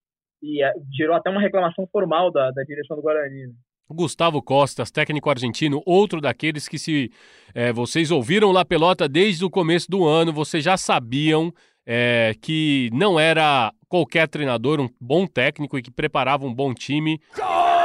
e 0.42 0.64
uh, 0.64 0.72
gerou 0.96 1.16
até 1.16 1.30
uma 1.30 1.40
reclamação 1.40 1.86
formal 1.90 2.30
da, 2.30 2.50
da 2.50 2.62
direção 2.62 2.96
do 2.96 3.02
Guarani. 3.02 3.46
Né? 3.46 3.52
Gustavo 3.88 4.42
Costas, 4.42 4.90
técnico 4.90 5.30
argentino, 5.30 5.82
outro 5.86 6.20
daqueles 6.20 6.68
que 6.68 6.78
se 6.78 7.10
é, 7.54 7.72
vocês 7.72 8.10
ouviram 8.10 8.50
La 8.50 8.64
Pelota 8.64 9.08
desde 9.08 9.44
o 9.44 9.50
começo 9.50 9.88
do 9.88 10.04
ano, 10.04 10.32
vocês 10.32 10.64
já 10.64 10.76
sabiam 10.76 11.52
é, 11.86 12.32
que 12.42 12.90
não 12.92 13.18
era 13.18 13.72
qualquer 13.88 14.26
treinador, 14.28 14.80
um 14.80 14.88
bom 15.00 15.24
técnico 15.26 15.78
e 15.78 15.82
que 15.82 15.90
preparava 15.90 16.44
um 16.44 16.52
bom 16.52 16.74
time. 16.74 17.20
Gol! 17.36 17.75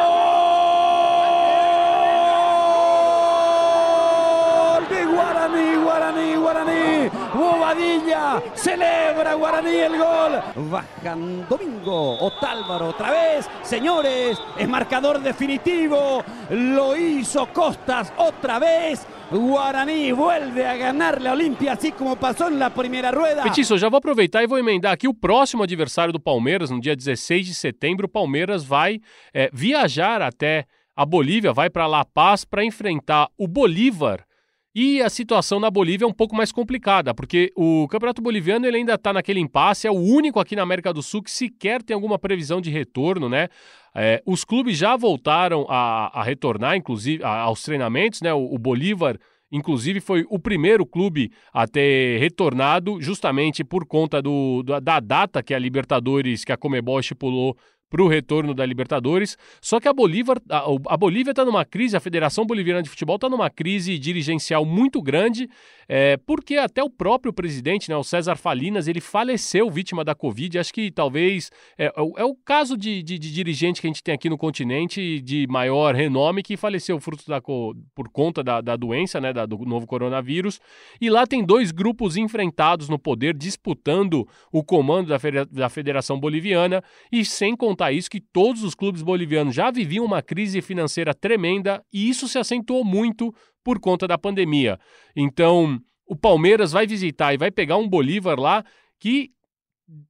Celebra 8.54 9.34
Guaraní 9.34 9.76
el 9.78 9.98
gol. 9.98 10.70
Bajan 10.70 11.48
Domingo, 11.50 12.18
Otálvaro 12.20 12.90
otra 12.90 13.12
vez. 13.12 13.50
Señores, 13.64 14.38
es 14.58 14.68
marcador 14.68 15.20
definitivo. 15.20 16.24
Lo 16.50 16.96
hizo 16.96 17.48
Costas 17.54 18.14
otra 18.18 18.60
vez. 18.60 19.06
Guarani 19.32 20.12
vuelve 20.12 20.66
a 20.66 20.76
ganarle 20.76 21.30
a 21.30 21.32
Olímpia, 21.32 21.74
assim 21.74 21.92
como 21.92 22.18
passou 22.18 22.50
na 22.50 22.70
primeira 22.70 23.12
rueda. 23.12 23.44
Petiço, 23.44 23.78
já 23.78 23.88
vou 23.88 23.98
aproveitar 23.98 24.44
e 24.44 24.48
vou 24.48 24.60
emendar 24.60 24.92
aqui 24.92 25.08
o 25.08 25.14
próximo 25.14 25.64
adversário 25.64 26.12
do 26.12 26.20
Palmeiras, 26.20 26.70
no 26.70 26.82
dia 26.82 26.96
16 26.96 27.46
de 27.46 27.54
setembro. 27.54 28.08
O 28.08 28.10
Palmeiras 28.10 28.64
vai 28.64 29.00
é, 29.34 29.50
viajar 29.54 30.22
até 30.22 30.66
a 30.96 31.06
Bolívia, 31.06 31.54
vai 31.54 31.70
para 31.70 31.88
La 31.88 32.04
Paz 32.04 32.44
para 32.44 32.64
enfrentar 32.64 33.30
o 33.38 33.48
Bolívar 33.48 34.26
e 34.74 35.02
a 35.02 35.10
situação 35.10 35.60
na 35.60 35.70
Bolívia 35.70 36.06
é 36.06 36.08
um 36.08 36.14
pouco 36.14 36.36
mais 36.36 36.52
complicada, 36.52 37.14
porque 37.14 37.52
o 37.56 37.88
Campeonato 37.90 38.22
Boliviano 38.22 38.66
ele 38.66 38.78
ainda 38.78 38.94
está 38.94 39.12
naquele 39.12 39.40
impasse, 39.40 39.88
é 39.88 39.92
o 39.92 39.96
único 39.96 40.40
aqui 40.40 40.56
na 40.56 40.62
América 40.64 40.94
do 40.94 41.04
Sul 41.04 41.22
que 41.22 41.32
sequer 41.32 41.84
tem 41.84 41.94
alguma 41.94 42.18
previsão 42.18 42.62
de 42.62 42.70
retorno, 42.70 43.28
né? 43.28 43.50
É, 43.94 44.22
os 44.26 44.46
clubes 44.46 44.78
já 44.78 44.96
voltaram 44.96 45.66
a, 45.70 46.20
a 46.20 46.24
retornar, 46.24 46.78
inclusive, 46.78 47.24
a, 47.24 47.42
aos 47.42 47.62
treinamentos, 47.64 48.22
né? 48.22 48.34
O, 48.34 48.56
o 48.56 48.58
Bolívar 48.58 49.18
Inclusive, 49.52 50.00
foi 50.00 50.26
o 50.30 50.40
primeiro 50.40 50.86
clube 50.86 51.30
a 51.52 51.68
ter 51.68 52.18
retornado, 52.20 53.02
justamente 53.02 53.66
por 53.66 53.86
conta 53.86 54.22
do, 54.22 54.64
da, 54.64 54.80
da, 54.80 55.00
data 55.02 55.44
que 55.44 55.54
a 55.54 55.60
Libertadores, 55.60 56.46
que 56.46 56.54
a 56.54 56.58
Comebol 56.58 57.02
estipulou 57.02 57.58
para 57.92 58.02
o 58.02 58.08
retorno 58.08 58.54
da 58.54 58.66
Libertadores. 58.66 59.38
Só 59.62 59.80
que 59.80 59.88
a 59.88 59.94
Bolívia 59.94 60.34
a, 60.50 60.98
Bolívia 60.98 61.32
está 61.32 61.44
numa 61.44 61.66
crise, 61.66 61.98
a 61.98 62.00
Federação 62.00 62.46
Boliviana 62.46 62.82
de 62.82 62.90
Futebol 62.90 63.18
está 63.18 63.30
numa 63.30 63.50
crise 63.50 64.00
dirigencial 64.00 64.66
muito 64.66 65.02
grande, 65.02 65.50
é, 65.90 66.16
porque 66.16 66.56
até 66.56 66.82
o 66.82 66.90
próprio 66.90 67.34
presidente, 67.34 67.90
né, 67.90 67.98
o 67.98 68.04
César 68.04 68.38
Falinas, 68.38 68.88
ele 68.88 69.02
faleceu 69.02 69.70
vítima 69.70 70.06
da 70.06 70.16
Covid. 70.16 70.58
Acho 70.58 70.74
que 70.74 70.90
talvez 70.90 71.52
é, 71.78 71.88
é, 71.88 71.92
é 71.98 72.24
o 72.24 72.34
caso 72.34 72.78
de, 72.78 73.04
de, 73.04 73.20
de, 73.20 73.34
dirigente 73.34 73.82
que 73.82 73.88
a 73.88 73.90
gente 73.90 74.02
tem 74.02 74.16
aqui 74.16 74.30
no 74.30 74.38
continente 74.38 75.20
de 75.20 75.46
maior 75.50 75.94
renome 75.94 76.42
que 76.42 76.56
faleceu 76.56 76.98
fruto 77.02 77.28
da, 77.28 77.42
por 77.42 78.10
conta 78.14 78.42
da, 78.42 78.62
da 78.62 78.78
doença, 78.78 79.20
né, 79.20 79.34
da, 79.34 79.46
do 79.46 79.58
novo 79.66 79.86
coronavírus. 79.86 80.62
E 81.02 81.10
lá 81.10 81.28
tem 81.28 81.44
dois 81.44 81.72
grupos 81.72 82.16
enfrentados 82.16 82.88
no 82.88 82.98
poder, 82.98 83.36
disputando 83.36 84.26
o 84.50 84.64
comando 84.64 85.10
da, 85.10 85.18
da 85.52 85.68
Federação 85.68 86.18
Boliviana, 86.18 86.82
e 87.12 87.26
sem 87.26 87.54
contar 87.54 87.81
isso, 87.90 88.10
que 88.10 88.20
todos 88.20 88.64
os 88.64 88.76
clubes 88.76 89.02
bolivianos 89.02 89.56
já 89.56 89.72
viviam 89.72 90.04
uma 90.04 90.22
crise 90.22 90.62
financeira 90.62 91.14
tremenda, 91.14 91.82
e 91.94 92.10
isso 92.10 92.28
se 92.28 92.38
acentuou 92.38 92.84
muito 92.84 93.34
por 93.64 93.80
conta 93.80 94.06
da 94.06 94.18
pandemia. 94.18 94.78
Então, 95.16 95.80
o 96.06 96.16
Palmeiras 96.18 96.74
vai 96.74 96.86
visitar 96.86 97.34
e 97.34 97.38
vai 97.38 97.50
pegar 97.50 97.78
um 97.78 97.88
Bolívar 97.88 98.38
lá 98.38 98.66
que 99.00 99.32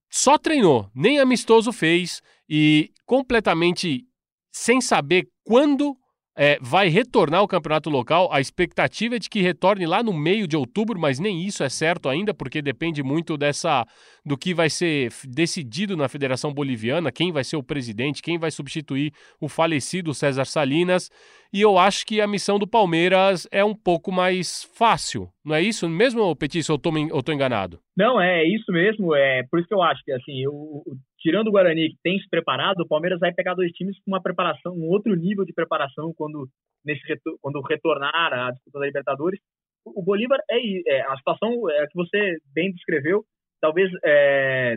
só 0.09 0.37
treinou, 0.39 0.89
nem 0.95 1.19
amistoso 1.19 1.71
fez 1.71 2.21
e 2.49 2.89
completamente 3.05 4.05
sem 4.51 4.81
saber 4.81 5.27
quando 5.43 5.95
é, 6.43 6.57
vai 6.59 6.87
retornar 6.87 7.41
ao 7.41 7.47
campeonato 7.47 7.87
local. 7.87 8.27
A 8.33 8.41
expectativa 8.41 9.15
é 9.15 9.19
de 9.19 9.29
que 9.29 9.43
retorne 9.43 9.85
lá 9.85 10.01
no 10.01 10.11
meio 10.11 10.47
de 10.47 10.57
outubro, 10.57 10.99
mas 10.99 11.19
nem 11.19 11.45
isso 11.45 11.63
é 11.63 11.69
certo 11.69 12.09
ainda, 12.09 12.33
porque 12.33 12.63
depende 12.63 13.03
muito 13.03 13.37
dessa 13.37 13.85
do 14.25 14.35
que 14.35 14.51
vai 14.51 14.67
ser 14.67 15.11
decidido 15.27 15.95
na 15.95 16.09
Federação 16.09 16.51
Boliviana, 16.51 17.11
quem 17.11 17.31
vai 17.31 17.43
ser 17.43 17.57
o 17.57 17.63
presidente, 17.63 18.23
quem 18.23 18.39
vai 18.39 18.49
substituir 18.49 19.11
o 19.39 19.47
falecido 19.47 20.15
César 20.15 20.45
Salinas. 20.45 21.11
E 21.53 21.61
eu 21.61 21.77
acho 21.77 22.07
que 22.07 22.19
a 22.19 22.25
missão 22.25 22.57
do 22.57 22.67
Palmeiras 22.67 23.47
é 23.51 23.63
um 23.63 23.75
pouco 23.75 24.11
mais 24.11 24.63
fácil, 24.75 25.29
não 25.45 25.55
é 25.55 25.61
isso 25.61 25.87
mesmo, 25.87 26.35
Petício, 26.35 26.73
ou 26.73 26.81
eu 27.09 27.21
tô 27.21 27.31
enganado? 27.31 27.79
Não, 27.95 28.21
é 28.21 28.43
isso 28.45 28.71
mesmo. 28.71 29.13
É 29.15 29.43
por 29.49 29.59
isso 29.59 29.67
que 29.67 29.75
eu 29.75 29.81
acho 29.81 30.03
que 30.03 30.11
assim, 30.11 30.43
eu, 30.43 30.83
tirando 31.21 31.47
o 31.47 31.51
Guarani 31.51 31.89
que 31.89 31.97
tem 32.03 32.19
se 32.19 32.27
preparado, 32.29 32.81
o 32.81 32.87
Palmeiras 32.87 33.19
vai 33.19 33.33
pegar 33.33 33.53
dois 33.53 33.71
times 33.71 33.97
com 33.99 34.11
uma 34.11 34.21
preparação, 34.21 34.73
um 34.73 34.87
outro 34.89 35.15
nível 35.15 35.45
de 35.45 35.53
preparação 35.53 36.13
quando 36.15 36.49
nesse 36.83 37.01
quando 37.39 37.61
retornar 37.61 38.33
à 38.33 38.51
disputa 38.51 38.79
da 38.79 38.85
Libertadores. 38.85 39.39
O 39.85 40.01
Bolívar 40.03 40.39
é, 40.49 40.57
é 40.95 41.01
a 41.01 41.15
situação 41.17 41.69
é, 41.69 41.87
que 41.87 41.95
você 41.95 42.37
bem 42.53 42.71
descreveu. 42.71 43.23
Talvez 43.59 43.91
é, 44.03 44.75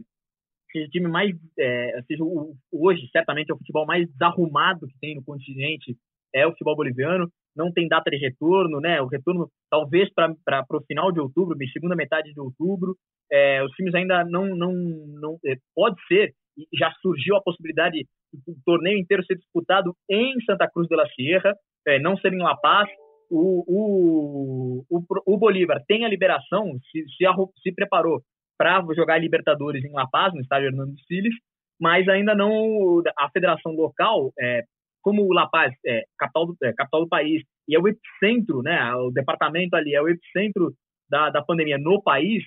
seja 0.70 0.86
o 0.86 0.90
time 0.90 1.08
mais 1.08 1.34
é, 1.58 2.02
seja 2.06 2.22
o, 2.22 2.54
hoje 2.72 3.08
certamente 3.10 3.50
é 3.50 3.54
o 3.54 3.58
futebol 3.58 3.86
mais 3.86 4.06
desarrumado 4.10 4.86
que 4.86 4.98
tem 5.00 5.14
no 5.14 5.24
continente 5.24 5.96
é 6.34 6.46
o 6.46 6.50
futebol 6.50 6.76
boliviano. 6.76 7.30
Não 7.56 7.72
tem 7.72 7.88
data 7.88 8.10
de 8.10 8.16
retorno, 8.16 8.80
né? 8.80 9.00
O 9.00 9.06
retorno 9.06 9.48
talvez 9.70 10.12
para 10.12 10.66
o 10.70 10.84
final 10.86 11.12
de 11.12 11.20
outubro, 11.20 11.56
segunda 11.72 11.94
metade 11.94 12.32
de 12.32 12.40
outubro. 12.40 12.96
É, 13.30 13.62
os 13.64 13.72
times 13.72 13.94
ainda 13.94 14.24
não, 14.24 14.46
não, 14.54 14.72
não 14.72 15.38
é, 15.46 15.56
pode 15.74 15.96
ser, 16.06 16.32
já 16.78 16.92
surgiu 17.00 17.36
a 17.36 17.42
possibilidade 17.42 18.06
do 18.46 18.54
torneio 18.64 18.98
inteiro 18.98 19.24
ser 19.24 19.36
disputado 19.36 19.94
em 20.10 20.34
Santa 20.44 20.68
Cruz 20.68 20.88
de 20.88 20.96
la 20.96 21.06
Sierra, 21.08 21.54
é, 21.86 21.98
não 21.98 22.16
ser 22.16 22.32
em 22.32 22.42
La 22.42 22.56
Paz. 22.56 22.88
O, 23.30 23.64
o, 23.66 24.84
o, 24.90 25.04
o 25.26 25.38
Bolívar 25.38 25.82
tem 25.88 26.04
a 26.04 26.08
liberação, 26.08 26.78
se, 26.90 27.04
se, 27.16 27.24
se 27.62 27.74
preparou 27.74 28.20
para 28.58 28.84
jogar 28.94 29.18
Libertadores 29.18 29.84
em 29.84 29.92
La 29.92 30.06
Paz, 30.06 30.32
no 30.34 30.40
estádio 30.40 30.68
Hernando 30.68 30.94
Siles, 31.06 31.34
mas 31.80 32.08
ainda 32.08 32.34
não 32.34 33.02
a 33.18 33.28
federação 33.30 33.72
local, 33.72 34.32
é, 34.38 34.62
como 35.04 35.32
La 35.34 35.46
Paz 35.46 35.72
é 35.86 36.04
capital 36.18 36.54
é 36.62 36.72
capital 36.72 37.02
do 37.02 37.08
país 37.08 37.44
e 37.68 37.76
é 37.76 37.78
o 37.78 37.86
epicentro, 37.86 38.62
né, 38.62 38.94
o 38.94 39.10
departamento 39.10 39.76
ali 39.76 39.94
é 39.94 40.00
o 40.00 40.08
epicentro 40.08 40.72
da, 41.08 41.28
da 41.30 41.42
pandemia 41.42 41.78
no 41.78 42.02
país, 42.02 42.42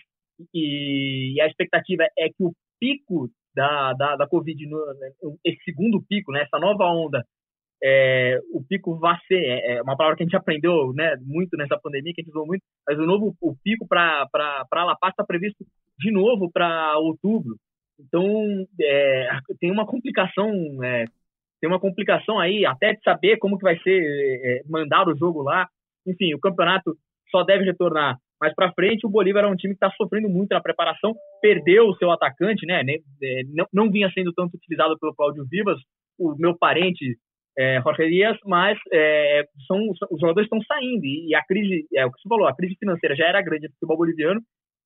e, 0.54 1.36
e 1.36 1.42
a 1.42 1.48
expectativa 1.48 2.04
é 2.18 2.28
que 2.30 2.44
o 2.44 2.52
pico 2.80 3.30
da, 3.56 3.94
da, 3.94 4.16
da 4.16 4.28
Covid, 4.28 4.68
no, 4.68 4.80
esse 5.46 5.64
segundo 5.64 6.04
pico, 6.08 6.32
né, 6.32 6.42
essa 6.44 6.60
nova 6.60 6.86
onda, 6.86 7.24
é, 7.84 8.40
o 8.52 8.64
pico 8.64 8.98
vai 8.98 9.16
ser, 9.28 9.40
é, 9.40 9.76
é, 9.76 9.82
uma 9.82 9.96
palavra 9.96 10.18
que 10.18 10.24
a 10.24 10.26
gente 10.26 10.36
aprendeu 10.36 10.94
né, 10.94 11.16
muito 11.22 11.56
nessa 11.56 11.80
pandemia, 11.80 12.12
que 12.14 12.22
a 12.22 12.24
gente 12.24 12.32
usou 12.32 12.46
muito, 12.46 12.64
mas 12.88 12.98
o 12.98 13.06
novo 13.06 13.36
o 13.40 13.56
pico 13.64 13.88
para 13.88 14.28
La 14.74 14.96
Paz 14.96 15.12
está 15.12 15.24
previsto 15.24 15.64
de 16.00 16.12
novo 16.12 16.52
para 16.52 16.98
outubro. 16.98 17.56
Então, 18.00 18.24
é, 18.80 19.30
tem 19.60 19.72
uma 19.72 19.86
complicação, 19.86 20.52
é, 20.84 21.06
tem 21.60 21.70
uma 21.70 21.80
complicação 21.80 22.40
aí, 22.40 22.66
até 22.66 22.94
de 22.94 23.02
saber 23.02 23.38
como 23.38 23.58
que 23.58 23.64
vai 23.64 23.78
ser 23.80 24.02
é, 24.02 24.62
mandar 24.70 25.08
o 25.08 25.18
jogo 25.18 25.42
lá. 25.42 25.68
Enfim, 26.06 26.34
o 26.34 26.40
campeonato 26.40 26.96
só 27.30 27.44
deve 27.44 27.66
retornar 27.66 28.18
mais 28.40 28.54
para 28.54 28.72
frente, 28.72 29.06
o 29.06 29.10
Bolívar 29.10 29.44
é 29.44 29.48
um 29.48 29.56
time 29.56 29.74
que 29.74 29.84
está 29.84 29.92
sofrendo 29.96 30.30
muito 30.30 30.52
na 30.52 30.62
preparação, 30.62 31.16
perdeu 31.42 31.88
o 31.88 31.96
seu 31.96 32.12
atacante, 32.12 32.66
né? 32.66 32.84
É, 33.24 33.42
não, 33.48 33.66
não 33.74 33.92
vinha 33.92 34.12
sendo 34.12 34.32
tanto 34.32 34.56
utilizado 34.56 34.98
pelo 35.00 35.16
Cláudio 35.16 35.46
Vivas, 35.50 35.80
o 36.20 36.36
meu 36.38 36.56
parente 36.56 37.18
é, 37.58 37.82
Jorge 37.82 38.10
Dias, 38.10 38.38
mas 38.46 38.78
é, 38.94 39.44
são, 39.66 39.80
os 39.90 40.20
jogadores 40.20 40.46
estão 40.46 40.62
saindo 40.62 41.04
e, 41.04 41.34
a 41.34 41.44
crise, 41.44 41.88
é 41.96 42.06
o 42.06 42.12
que 42.12 42.22
você 42.22 42.30
falou, 42.30 42.48
a 42.48 42.56
crise 42.56 42.76
financeira 42.80 43.16
já 43.16 43.26
era 43.26 43.42
grande 43.42 43.68
no 43.68 43.74
futebol 43.74 43.98
boliviano. 43.98 44.42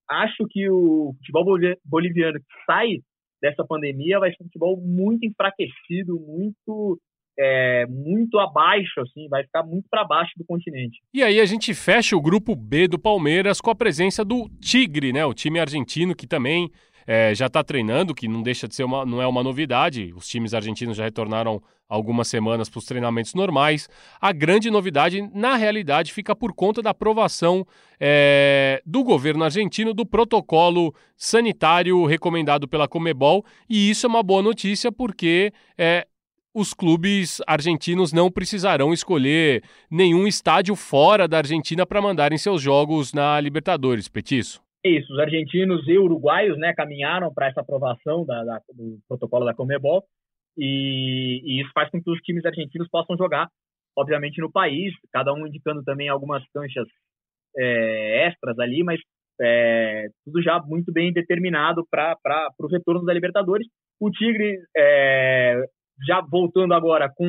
Acho 0.09 0.47
que 0.49 0.69
o 0.69 1.13
futebol 1.17 1.57
boliviano 1.85 2.39
que 2.39 2.65
sai 2.65 2.99
dessa 3.41 3.65
pandemia 3.65 4.19
vai 4.19 4.29
ser 4.31 4.43
um 4.43 4.45
futebol 4.45 4.77
muito 4.77 5.25
enfraquecido, 5.25 6.19
muito 6.19 6.99
é, 7.39 7.85
muito 7.87 8.37
abaixo, 8.39 8.99
assim, 9.01 9.27
vai 9.27 9.43
ficar 9.43 9.63
muito 9.63 9.87
para 9.89 10.03
baixo 10.03 10.31
do 10.37 10.45
continente. 10.45 10.99
E 11.13 11.23
aí 11.23 11.39
a 11.39 11.45
gente 11.45 11.73
fecha 11.73 12.15
o 12.15 12.21
grupo 12.21 12.55
B 12.55 12.87
do 12.87 12.99
Palmeiras 12.99 13.59
com 13.59 13.71
a 13.71 13.75
presença 13.75 14.23
do 14.23 14.49
Tigre, 14.59 15.11
né? 15.11 15.25
O 15.25 15.33
time 15.33 15.59
argentino 15.59 16.15
que 16.15 16.27
também 16.27 16.69
é, 17.05 17.33
já 17.35 17.47
está 17.47 17.63
treinando, 17.63 18.13
que 18.13 18.27
não 18.27 18.41
deixa 18.41 18.67
de 18.67 18.75
ser 18.75 18.83
uma, 18.83 19.05
não 19.05 19.21
é 19.21 19.27
uma 19.27 19.43
novidade. 19.43 20.13
Os 20.15 20.27
times 20.27 20.53
argentinos 20.53 20.97
já 20.97 21.03
retornaram 21.03 21.61
algumas 21.91 22.29
semanas 22.29 22.69
para 22.69 22.79
os 22.79 22.85
treinamentos 22.85 23.33
normais. 23.33 23.89
A 24.19 24.31
grande 24.31 24.71
novidade, 24.71 25.21
na 25.33 25.57
realidade, 25.57 26.13
fica 26.13 26.33
por 26.33 26.53
conta 26.53 26.81
da 26.81 26.91
aprovação 26.91 27.67
é, 27.99 28.81
do 28.85 29.03
governo 29.03 29.43
argentino 29.43 29.93
do 29.93 30.05
protocolo 30.05 30.95
sanitário 31.17 32.05
recomendado 32.05 32.65
pela 32.65 32.87
Comebol. 32.87 33.43
E 33.69 33.89
isso 33.89 34.05
é 34.05 34.09
uma 34.09 34.23
boa 34.23 34.41
notícia 34.41 34.89
porque 34.89 35.51
é, 35.77 36.07
os 36.53 36.73
clubes 36.73 37.41
argentinos 37.45 38.13
não 38.13 38.31
precisarão 38.31 38.93
escolher 38.93 39.63
nenhum 39.89 40.25
estádio 40.25 40.75
fora 40.77 41.27
da 41.27 41.39
Argentina 41.39 41.85
para 41.85 42.01
mandarem 42.01 42.37
seus 42.37 42.61
jogos 42.61 43.11
na 43.11 43.39
Libertadores, 43.39 44.07
Petiço. 44.07 44.61
Isso, 44.83 45.13
os 45.13 45.19
argentinos 45.19 45.87
e 45.87 45.97
uruguaios 45.97 46.57
né, 46.57 46.73
caminharam 46.73 47.31
para 47.33 47.47
essa 47.47 47.61
aprovação 47.61 48.25
da, 48.25 48.43
da, 48.43 48.61
do 48.73 48.99
protocolo 49.07 49.45
da 49.45 49.53
Comebol 49.53 50.03
e, 50.57 51.41
e, 51.43 51.61
isso 51.61 51.71
faz 51.73 51.89
com 51.89 52.01
que 52.01 52.09
os 52.09 52.19
times 52.21 52.45
argentinos 52.45 52.89
possam 52.89 53.15
jogar, 53.15 53.47
obviamente, 53.97 54.41
no 54.41 54.51
país, 54.51 54.93
cada 55.11 55.33
um 55.33 55.45
indicando 55.47 55.83
também 55.83 56.09
algumas 56.09 56.43
canchas 56.53 56.87
é, 57.57 58.27
extras 58.27 58.57
ali, 58.59 58.83
mas 58.83 58.99
é, 59.39 60.07
tudo 60.25 60.41
já 60.41 60.59
muito 60.61 60.91
bem 60.91 61.11
determinado 61.11 61.85
para 61.89 62.17
o 62.59 62.67
retorno 62.67 63.05
da 63.05 63.13
Libertadores. 63.13 63.67
O 63.99 64.09
Tigre 64.09 64.57
é, 64.75 65.63
já 66.07 66.21
voltando 66.21 66.73
agora 66.73 67.11
com 67.13 67.25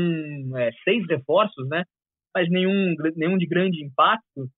é, 0.56 0.71
seis 0.85 1.06
reforços, 1.09 1.68
né? 1.68 1.85
Mas 2.35 2.49
nenhum, 2.50 2.94
nenhum 3.14 3.37
de 3.37 3.47
grande 3.47 3.85
impacto. 3.85 4.49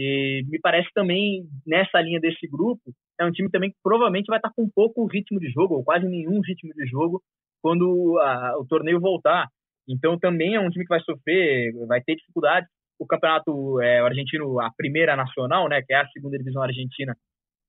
E 0.00 0.44
me 0.46 0.60
parece 0.60 0.88
também, 0.94 1.42
nessa 1.66 2.00
linha 2.00 2.20
desse 2.20 2.46
grupo, 2.46 2.92
é 3.20 3.24
um 3.24 3.32
time 3.32 3.50
também 3.50 3.68
que 3.68 3.76
provavelmente 3.82 4.26
vai 4.28 4.38
estar 4.38 4.52
com 4.54 4.70
pouco 4.72 5.04
ritmo 5.06 5.40
de 5.40 5.50
jogo, 5.50 5.74
ou 5.74 5.82
quase 5.82 6.06
nenhum 6.06 6.40
ritmo 6.40 6.72
de 6.72 6.86
jogo, 6.86 7.20
quando 7.60 8.16
a, 8.20 8.56
o 8.60 8.64
torneio 8.64 9.00
voltar. 9.00 9.48
Então 9.88 10.16
também 10.16 10.54
é 10.54 10.60
um 10.60 10.70
time 10.70 10.84
que 10.84 10.88
vai 10.94 11.00
sofrer, 11.00 11.72
vai 11.88 12.00
ter 12.00 12.14
dificuldades. 12.14 12.70
O 12.96 13.06
campeonato 13.06 13.80
é, 13.80 13.98
argentino, 13.98 14.60
a 14.60 14.70
primeira 14.76 15.16
nacional, 15.16 15.68
né, 15.68 15.82
que 15.82 15.92
é 15.92 15.96
a 15.96 16.08
segunda 16.10 16.38
divisão 16.38 16.62
argentina, 16.62 17.16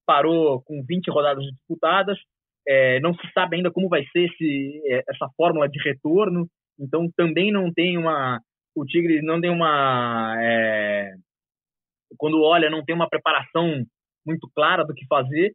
parou 0.05 0.62
com 0.62 0.83
20 0.88 1.09
rodadas 1.09 1.43
disputadas. 1.43 2.19
É, 2.67 3.00
não 3.00 3.15
se 3.15 3.27
sabe 3.33 3.55
ainda 3.55 3.71
como 3.71 3.89
vai 3.89 4.05
ser 4.12 4.25
esse, 4.25 4.83
é, 4.86 5.03
essa 5.09 5.27
fórmula 5.36 5.67
de 5.67 5.79
retorno, 5.81 6.48
então 6.79 7.09
também 7.17 7.51
não 7.51 7.74
tem 7.74 7.98
uma. 7.98 8.39
O 8.75 8.86
Tigre 8.86 9.19
não 9.24 9.41
tem 9.41 9.50
uma. 9.50 10.36
É, 10.39 11.15
quando 12.18 12.42
olha, 12.42 12.70
não 12.70 12.84
tem 12.84 12.96
uma 12.96 13.10
preparação 13.10 13.84
muito 14.25 14.50
clara 14.56 14.84
do 14.84 14.94
que 14.94 15.06
fazer. 15.08 15.51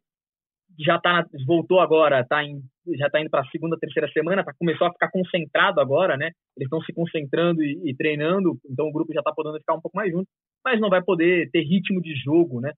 Já 0.79 0.99
tá, 0.99 1.25
voltou 1.45 1.79
agora, 1.79 2.25
tá 2.25 2.43
em, 2.43 2.59
já 2.97 3.05
está 3.07 3.21
indo 3.21 3.29
para 3.29 3.41
a 3.41 3.49
segunda, 3.49 3.77
terceira 3.79 4.11
semana, 4.11 4.43
tá, 4.43 4.51
começou 4.57 4.87
a 4.87 4.91
ficar 4.91 5.09
concentrado 5.09 5.79
agora, 5.79 6.17
né? 6.17 6.31
Eles 6.57 6.65
estão 6.65 6.81
se 6.81 6.91
concentrando 6.91 7.63
e, 7.63 7.89
e, 7.89 7.95
treinando, 7.95 8.57
então 8.69 8.87
o 8.87 8.91
grupo 8.91 9.13
já 9.13 9.19
está 9.19 9.31
podendo 9.31 9.59
ficar 9.59 9.75
um 9.75 9.81
pouco 9.81 9.95
mais 9.95 10.11
junto, 10.11 10.27
mas 10.63 10.79
não 10.81 10.89
vai 10.89 11.01
poder 11.01 11.49
ter 11.51 11.61
ritmo 11.61 12.01
de 12.01 12.13
jogo, 12.15 12.59
né? 12.59 12.73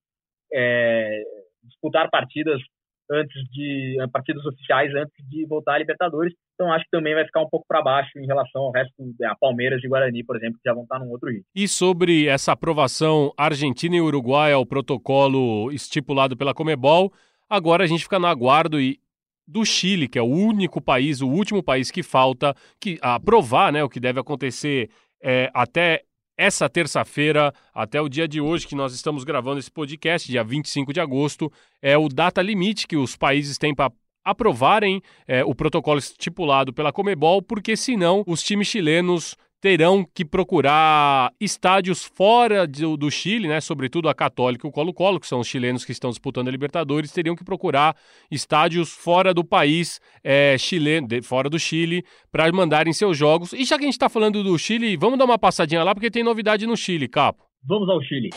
É, 0.53 1.23
disputar 1.63 2.09
partidas 2.09 2.61
antes 3.09 3.41
de 3.51 3.97
partidas 4.11 4.45
oficiais 4.45 4.93
antes 4.93 5.29
de 5.29 5.45
voltar 5.47 5.75
à 5.75 5.77
Libertadores. 5.79 6.33
Então 6.57 6.73
acho 6.73 6.85
que 6.85 6.91
também 6.91 7.13
vai 7.13 7.23
ficar 7.23 7.41
um 7.41 7.49
pouco 7.49 7.67
para 7.67 7.83
baixo 7.83 8.17
em 8.17 8.25
relação 8.25 8.63
ao 8.63 8.71
resto, 8.71 8.91
a 9.25 9.35
Palmeiras 9.35 9.83
e 9.83 9.87
Guarani, 9.87 10.23
por 10.23 10.35
exemplo, 10.35 10.57
que 10.57 10.67
já 10.67 10.73
vão 10.73 10.83
estar 10.83 10.97
num 10.97 11.11
outro 11.11 11.29
ritmo. 11.29 11.45
E 11.55 11.67
sobre 11.67 12.25
essa 12.25 12.53
aprovação 12.53 13.31
Argentina 13.37 13.95
e 13.95 14.01
Uruguai 14.01 14.51
ao 14.51 14.65
protocolo 14.65 15.71
estipulado 15.71 16.35
pela 16.35 16.55
Comebol, 16.55 17.13
agora 17.47 17.83
a 17.83 17.87
gente 17.87 18.03
fica 18.03 18.17
no 18.17 18.25
aguardo 18.25 18.81
e 18.81 18.99
do 19.47 19.63
Chile, 19.63 20.07
que 20.07 20.17
é 20.17 20.21
o 20.21 20.25
único 20.25 20.81
país, 20.81 21.21
o 21.21 21.29
último 21.29 21.61
país 21.61 21.91
que 21.91 22.01
falta 22.01 22.55
que 22.81 22.97
aprovar, 23.01 23.71
né, 23.71 23.83
o 23.83 23.89
que 23.89 23.99
deve 23.99 24.19
acontecer 24.19 24.89
é, 25.21 25.51
até 25.53 26.01
essa 26.35 26.67
terça-feira, 26.67 27.53
até 27.73 28.01
o 28.01 28.09
dia 28.09 28.27
de 28.27 28.41
hoje 28.41 28.67
que 28.67 28.75
nós 28.75 28.93
estamos 28.93 29.23
gravando 29.23 29.59
esse 29.59 29.71
podcast, 29.71 30.29
dia 30.29 30.43
25 30.43 30.91
de 30.91 30.99
agosto, 30.99 31.51
é 31.81 31.97
o 31.97 32.09
data 32.09 32.41
limite 32.41 32.87
que 32.87 32.97
os 32.97 33.15
países 33.15 33.57
têm 33.57 33.73
para 33.73 33.91
aprovarem 34.29 35.01
é, 35.27 35.43
o 35.43 35.55
protocolo 35.55 35.99
estipulado 35.99 36.73
pela 36.73 36.91
Comebol, 36.91 37.41
porque 37.41 37.77
senão 37.77 38.23
os 38.27 38.43
times 38.43 38.67
chilenos 38.67 39.35
terão 39.59 40.05
que 40.13 40.23
procurar 40.23 41.31
estádios 41.39 42.03
fora 42.03 42.67
do, 42.67 42.95
do, 42.95 43.09
Chile, 43.09 43.47
né? 43.47 43.59
Sobretudo 43.59 44.07
a 44.07 44.13
Católica 44.13 44.67
e 44.67 44.69
o 44.69 44.71
Colo-Colo, 44.71 45.19
que 45.19 45.27
são 45.27 45.39
os 45.39 45.47
chilenos 45.47 45.83
que 45.83 45.91
estão 45.91 46.09
disputando 46.09 46.47
a 46.47 46.51
Libertadores, 46.51 47.11
teriam 47.11 47.35
que 47.35 47.43
procurar 47.43 47.95
estádios 48.29 48.91
fora 48.91 49.33
do 49.33 49.43
país 49.43 49.99
é, 50.23 50.57
chileno, 50.57 51.07
de, 51.07 51.21
fora 51.21 51.49
do 51.49 51.57
Chile, 51.57 52.03
para 52.31 52.51
mandarem 52.51 52.93
seus 52.93 53.17
jogos. 53.17 53.53
E 53.53 53.65
já 53.65 53.77
que 53.77 53.83
a 53.83 53.87
gente 53.87 53.93
está 53.93 54.09
falando 54.09 54.43
do 54.43 54.57
Chile, 54.59 54.95
vamos 54.95 55.17
dar 55.17 55.25
uma 55.25 55.39
passadinha 55.39 55.83
lá, 55.83 55.95
porque 55.95 56.11
tem 56.11 56.23
novidade 56.23 56.67
no 56.67 56.77
Chile, 56.77 57.07
Capo. 57.07 57.43
Vamos 57.67 57.89
ao 57.89 58.01
Chile. 58.03 58.29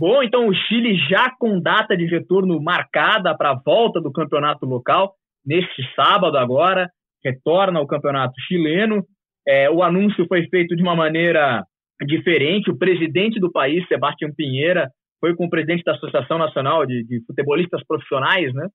Bom, 0.00 0.22
então 0.22 0.46
o 0.46 0.54
Chile 0.54 0.96
já 1.08 1.30
com 1.38 1.60
data 1.60 1.96
de 1.96 2.06
retorno 2.06 2.60
marcada 2.62 3.36
para 3.36 3.50
a 3.50 3.60
volta 3.64 4.00
do 4.00 4.12
campeonato 4.12 4.64
local, 4.64 5.14
neste 5.44 5.82
sábado 5.94 6.38
agora, 6.38 6.88
retorna 7.24 7.80
ao 7.80 7.86
campeonato 7.86 8.34
chileno. 8.46 9.02
É, 9.46 9.68
o 9.68 9.82
anúncio 9.82 10.24
foi 10.28 10.46
feito 10.48 10.76
de 10.76 10.82
uma 10.82 10.94
maneira 10.94 11.64
diferente. 12.06 12.70
O 12.70 12.78
presidente 12.78 13.40
do 13.40 13.50
país, 13.50 13.86
Sebastião 13.88 14.30
Pinheira, 14.36 14.88
foi 15.20 15.34
com 15.34 15.46
o 15.46 15.50
presidente 15.50 15.82
da 15.82 15.94
Associação 15.94 16.38
Nacional 16.38 16.86
de, 16.86 17.04
de 17.04 17.24
Futebolistas 17.26 17.82
Profissionais, 17.86 18.54
né? 18.54 18.68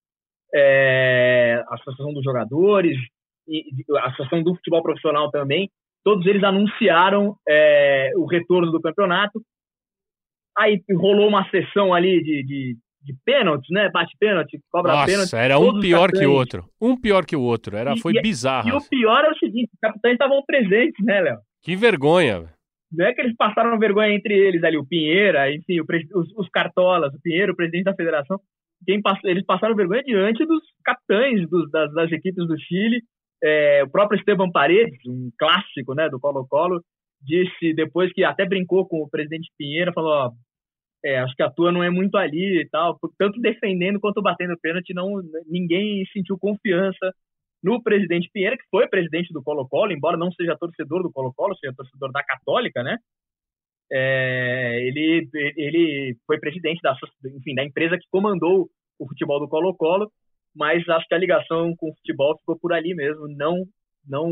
É, 0.54 1.64
Associação 1.70 2.14
dos 2.14 2.24
Jogadores, 2.24 2.98
e 3.48 3.64
Associação 4.00 4.44
do 4.44 4.56
Futebol 4.56 4.84
Profissional 4.84 5.32
também. 5.32 5.70
Todos 6.04 6.26
eles 6.26 6.44
anunciaram 6.44 7.36
é, 7.48 8.12
o 8.18 8.26
retorno 8.26 8.72
do 8.72 8.82
campeonato 8.82 9.42
Aí 10.58 10.82
rolou 10.96 11.28
uma 11.28 11.50
sessão 11.50 11.94
ali 11.94 12.24
de, 12.24 12.44
de, 12.44 12.78
de 13.02 13.16
pênaltis, 13.26 13.70
né? 13.72 13.90
Bate 13.90 14.16
pênalti, 14.20 14.60
cobra 14.72 14.94
Nossa, 14.94 15.06
pênalti. 15.06 15.36
era 15.36 15.58
um 15.60 15.80
pior 15.80 16.12
que 16.12 16.26
o 16.26 16.32
outro. 16.32 16.66
Um 16.82 17.00
pior 17.00 17.26
que 17.26 17.36
o 17.36 17.42
outro. 17.42 17.76
Era, 17.76 17.94
e, 17.94 18.00
foi 18.00 18.14
e, 18.16 18.22
bizarro. 18.22 18.70
E 18.70 18.72
o 18.72 18.82
pior 18.90 19.26
é 19.26 19.32
o 19.32 19.38
seguinte: 19.38 19.72
os 19.74 19.80
capitães 19.80 20.14
estavam 20.14 20.44
presentes, 20.46 21.04
né, 21.04 21.22
Léo? 21.22 21.38
Que 21.62 21.76
vergonha. 21.76 22.50
Não 22.92 23.06
é 23.06 23.14
que 23.14 23.22
eles 23.22 23.36
passaram 23.36 23.80
vergonha 23.80 24.14
entre 24.14 24.36
eles 24.36 24.64
ali, 24.64 24.78
o 24.78 24.86
Pinheira, 24.86 25.52
enfim, 25.52 25.80
o, 25.80 25.86
os, 26.20 26.32
os, 26.38 26.50
cartolas, 26.50 27.12
o 27.14 27.22
Pinheiro, 27.22 27.54
o 27.54 27.56
presidente 27.56 27.86
da 27.86 27.96
federação. 27.96 28.40
Quem 28.86 29.02
passou, 29.02 29.30
eles 29.30 29.44
passaram 29.46 29.76
vergonha 29.76 30.04
diante 30.04 30.46
dos 30.46 30.62
capitães 30.84 31.50
dos, 31.50 31.72
das, 31.72 31.92
das, 31.94 32.12
equipes 32.12 32.46
do 32.48 32.60
Chile. 32.60 33.02
É, 33.42 33.84
o 33.84 33.90
próprio 33.90 34.20
Esteban 34.20 34.52
Paredes, 34.52 35.00
um 35.08 35.32
clássico 35.40 35.96
né, 35.96 36.08
do 36.08 36.20
Colo-Colo, 36.20 36.82
disse 37.24 37.74
depois 37.74 38.12
que 38.14 38.24
até 38.24 38.46
brincou 38.46 38.88
com 38.88 39.02
o 39.02 39.10
presidente 39.10 39.50
Pinheiro, 39.58 39.94
falou: 39.94 40.12
ó, 40.12 40.32
é, 41.04 41.20
acho 41.20 41.36
que 41.36 41.44
a 41.44 41.50
tua 41.50 41.72
não 41.72 41.84
é 41.84 41.90
muito 41.90 42.16
ali 42.18 42.62
e 42.62 42.70
tal, 42.70 42.98
tanto 43.18 43.40
defendendo 43.42 44.00
quanto 44.00 44.22
batendo 44.22 44.58
pênalti, 44.62 44.94
não, 44.94 45.22
ninguém 45.48 46.06
sentiu 46.14 46.38
confiança 46.38 47.14
no 47.62 47.82
presidente 47.82 48.30
Pinheiro, 48.32 48.58
que 48.58 48.66
foi 48.70 48.88
presidente 48.88 49.32
do 49.34 49.42
Colo-Colo, 49.42 49.94
embora 49.94 50.18
não 50.18 50.32
seja 50.32 50.58
torcedor 50.58 51.02
do 51.02 51.12
Colo-Colo, 51.12 51.56
seja 51.58 51.74
torcedor 51.76 52.12
da 52.12 52.24
Católica, 52.24 52.84
né? 52.84 52.98
É, 53.92 54.80
ele, 54.82 55.30
ele 55.56 56.18
foi 56.26 56.40
presidente 56.40 56.82
da, 56.82 56.96
enfim, 57.38 57.54
da 57.54 57.64
empresa 57.64 57.98
que 57.98 58.08
comandou 58.12 58.70
o 59.00 59.08
futebol 59.08 59.40
do 59.40 59.48
Colo-Colo, 59.48 60.12
mas 60.56 60.88
acho 60.88 61.08
que 61.08 61.16
a 61.16 61.18
ligação 61.18 61.76
com 61.78 61.90
o 61.90 61.96
futebol 61.96 62.38
ficou 62.40 62.58
por 62.60 62.74
ali 62.74 62.94
mesmo, 62.94 63.28
não, 63.28 63.64
não 64.08 64.30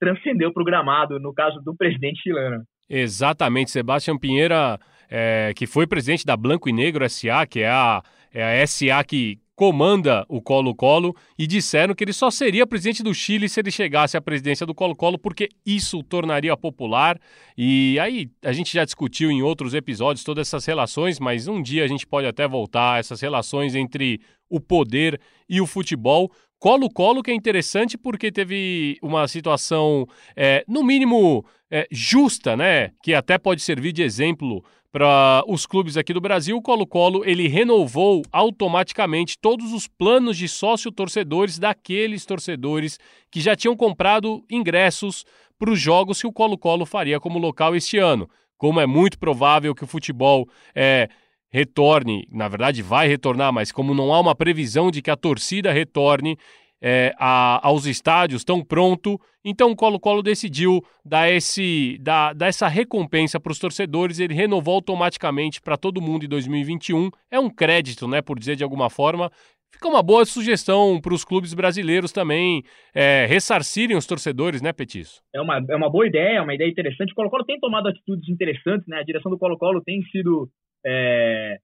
transcendeu 0.00 0.52
para 0.52 0.62
o 0.62 0.66
gramado, 0.66 1.18
no 1.18 1.32
caso 1.32 1.60
do 1.60 1.74
presidente 1.74 2.20
chileno. 2.22 2.62
Exatamente, 2.88 3.70
Sebastião 3.70 4.18
Pinheira 4.18 4.78
é, 5.08 5.52
que 5.54 5.66
foi 5.66 5.86
presidente 5.86 6.26
da 6.26 6.36
Blanco 6.36 6.68
e 6.68 6.72
Negro 6.72 7.08
SA, 7.08 7.46
que 7.46 7.60
é 7.60 7.68
a, 7.68 8.02
é 8.32 8.62
a 8.62 8.66
SA 8.66 9.04
que 9.06 9.38
comanda 9.56 10.26
o 10.28 10.42
Colo-Colo, 10.42 11.14
e 11.38 11.46
disseram 11.46 11.94
que 11.94 12.02
ele 12.02 12.12
só 12.12 12.28
seria 12.28 12.66
presidente 12.66 13.04
do 13.04 13.14
Chile 13.14 13.48
se 13.48 13.60
ele 13.60 13.70
chegasse 13.70 14.16
à 14.16 14.20
presidência 14.20 14.66
do 14.66 14.74
Colo-Colo, 14.74 15.16
porque 15.16 15.48
isso 15.64 16.00
o 16.00 16.02
tornaria 16.02 16.56
popular. 16.56 17.20
E 17.56 17.96
aí 18.00 18.28
a 18.42 18.52
gente 18.52 18.74
já 18.74 18.84
discutiu 18.84 19.30
em 19.30 19.42
outros 19.42 19.72
episódios 19.72 20.24
todas 20.24 20.48
essas 20.48 20.66
relações, 20.66 21.20
mas 21.20 21.46
um 21.46 21.62
dia 21.62 21.84
a 21.84 21.86
gente 21.86 22.04
pode 22.04 22.26
até 22.26 22.48
voltar 22.48 22.94
a 22.94 22.98
essas 22.98 23.20
relações 23.20 23.76
entre 23.76 24.20
o 24.50 24.58
poder 24.60 25.20
e 25.48 25.60
o 25.60 25.66
futebol. 25.66 26.32
Colo-Colo 26.64 27.22
que 27.22 27.30
é 27.30 27.34
interessante 27.34 27.98
porque 27.98 28.32
teve 28.32 28.96
uma 29.02 29.28
situação, 29.28 30.08
é, 30.34 30.64
no 30.66 30.82
mínimo, 30.82 31.44
é, 31.70 31.86
justa, 31.90 32.56
né? 32.56 32.90
Que 33.02 33.12
até 33.12 33.36
pode 33.36 33.60
servir 33.60 33.92
de 33.92 34.02
exemplo 34.02 34.64
para 34.90 35.44
os 35.46 35.66
clubes 35.66 35.98
aqui 35.98 36.14
do 36.14 36.22
Brasil, 36.22 36.56
o 36.56 36.62
Colo-Colo 36.62 37.22
ele 37.22 37.48
renovou 37.48 38.22
automaticamente 38.32 39.36
todos 39.38 39.74
os 39.74 39.86
planos 39.86 40.38
de 40.38 40.48
sócio-torcedores 40.48 41.58
daqueles 41.58 42.24
torcedores 42.24 42.98
que 43.30 43.42
já 43.42 43.54
tinham 43.54 43.76
comprado 43.76 44.42
ingressos 44.50 45.26
para 45.58 45.70
os 45.70 45.78
jogos 45.78 46.18
que 46.18 46.26
o 46.26 46.32
Colo-Colo 46.32 46.86
faria 46.86 47.20
como 47.20 47.38
local 47.38 47.76
este 47.76 47.98
ano. 47.98 48.26
Como 48.56 48.80
é 48.80 48.86
muito 48.86 49.18
provável 49.18 49.74
que 49.74 49.84
o 49.84 49.86
futebol 49.86 50.48
é, 50.74 51.10
retorne, 51.54 52.26
na 52.32 52.48
verdade 52.48 52.82
vai 52.82 53.06
retornar, 53.06 53.52
mas 53.52 53.70
como 53.70 53.94
não 53.94 54.12
há 54.12 54.18
uma 54.18 54.34
previsão 54.34 54.90
de 54.90 55.00
que 55.00 55.08
a 55.08 55.14
torcida 55.14 55.70
retorne, 55.70 56.36
é, 56.82 57.14
a, 57.16 57.64
aos 57.64 57.86
estádios 57.86 58.42
tão 58.42 58.60
pronto. 58.60 59.20
Então 59.44 59.70
o 59.70 59.76
Colo-Colo 59.76 60.20
decidiu 60.20 60.84
dar, 61.04 61.30
esse, 61.30 61.96
dar, 62.00 62.34
dar 62.34 62.48
essa 62.48 62.66
recompensa 62.66 63.38
para 63.38 63.52
os 63.52 63.60
torcedores. 63.60 64.18
Ele 64.18 64.34
renovou 64.34 64.74
automaticamente 64.74 65.62
para 65.62 65.76
todo 65.76 66.02
mundo 66.02 66.24
em 66.24 66.28
2021. 66.28 67.08
É 67.30 67.38
um 67.38 67.48
crédito, 67.48 68.08
né, 68.08 68.20
por 68.20 68.36
dizer 68.36 68.56
de 68.56 68.64
alguma 68.64 68.90
forma. 68.90 69.30
Fica 69.72 69.88
uma 69.88 70.02
boa 70.02 70.24
sugestão 70.24 71.00
para 71.00 71.14
os 71.14 71.24
clubes 71.24 71.54
brasileiros 71.54 72.10
também 72.10 72.64
é, 72.92 73.26
ressarcirem 73.26 73.96
os 73.96 74.06
torcedores, 74.06 74.60
né, 74.60 74.72
Petiço? 74.72 75.22
É 75.32 75.40
uma, 75.40 75.64
é 75.70 75.76
uma 75.76 75.88
boa 75.88 76.06
ideia, 76.06 76.38
é 76.38 76.42
uma 76.42 76.54
ideia 76.54 76.68
interessante. 76.68 77.12
O 77.12 77.14
Colo-Colo 77.14 77.44
tem 77.44 77.60
tomado 77.60 77.88
atitudes 77.88 78.28
interessantes, 78.28 78.88
né? 78.88 78.98
A 78.98 79.04
direção 79.04 79.30
do 79.30 79.38
Colo-Colo 79.38 79.80
tem 79.84 80.02
sido 80.10 80.48
é, 80.86 81.58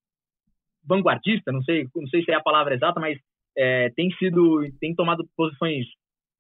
vanguardista, 0.84 1.52
não 1.52 1.62
sei, 1.62 1.86
não 1.94 2.08
sei 2.08 2.22
se 2.22 2.30
é 2.30 2.34
a 2.34 2.42
palavra 2.42 2.74
exata, 2.74 3.00
mas 3.00 3.18
é, 3.56 3.90
tem 3.90 4.10
sido, 4.12 4.60
tem 4.80 4.94
tomado 4.94 5.28
posições 5.36 5.86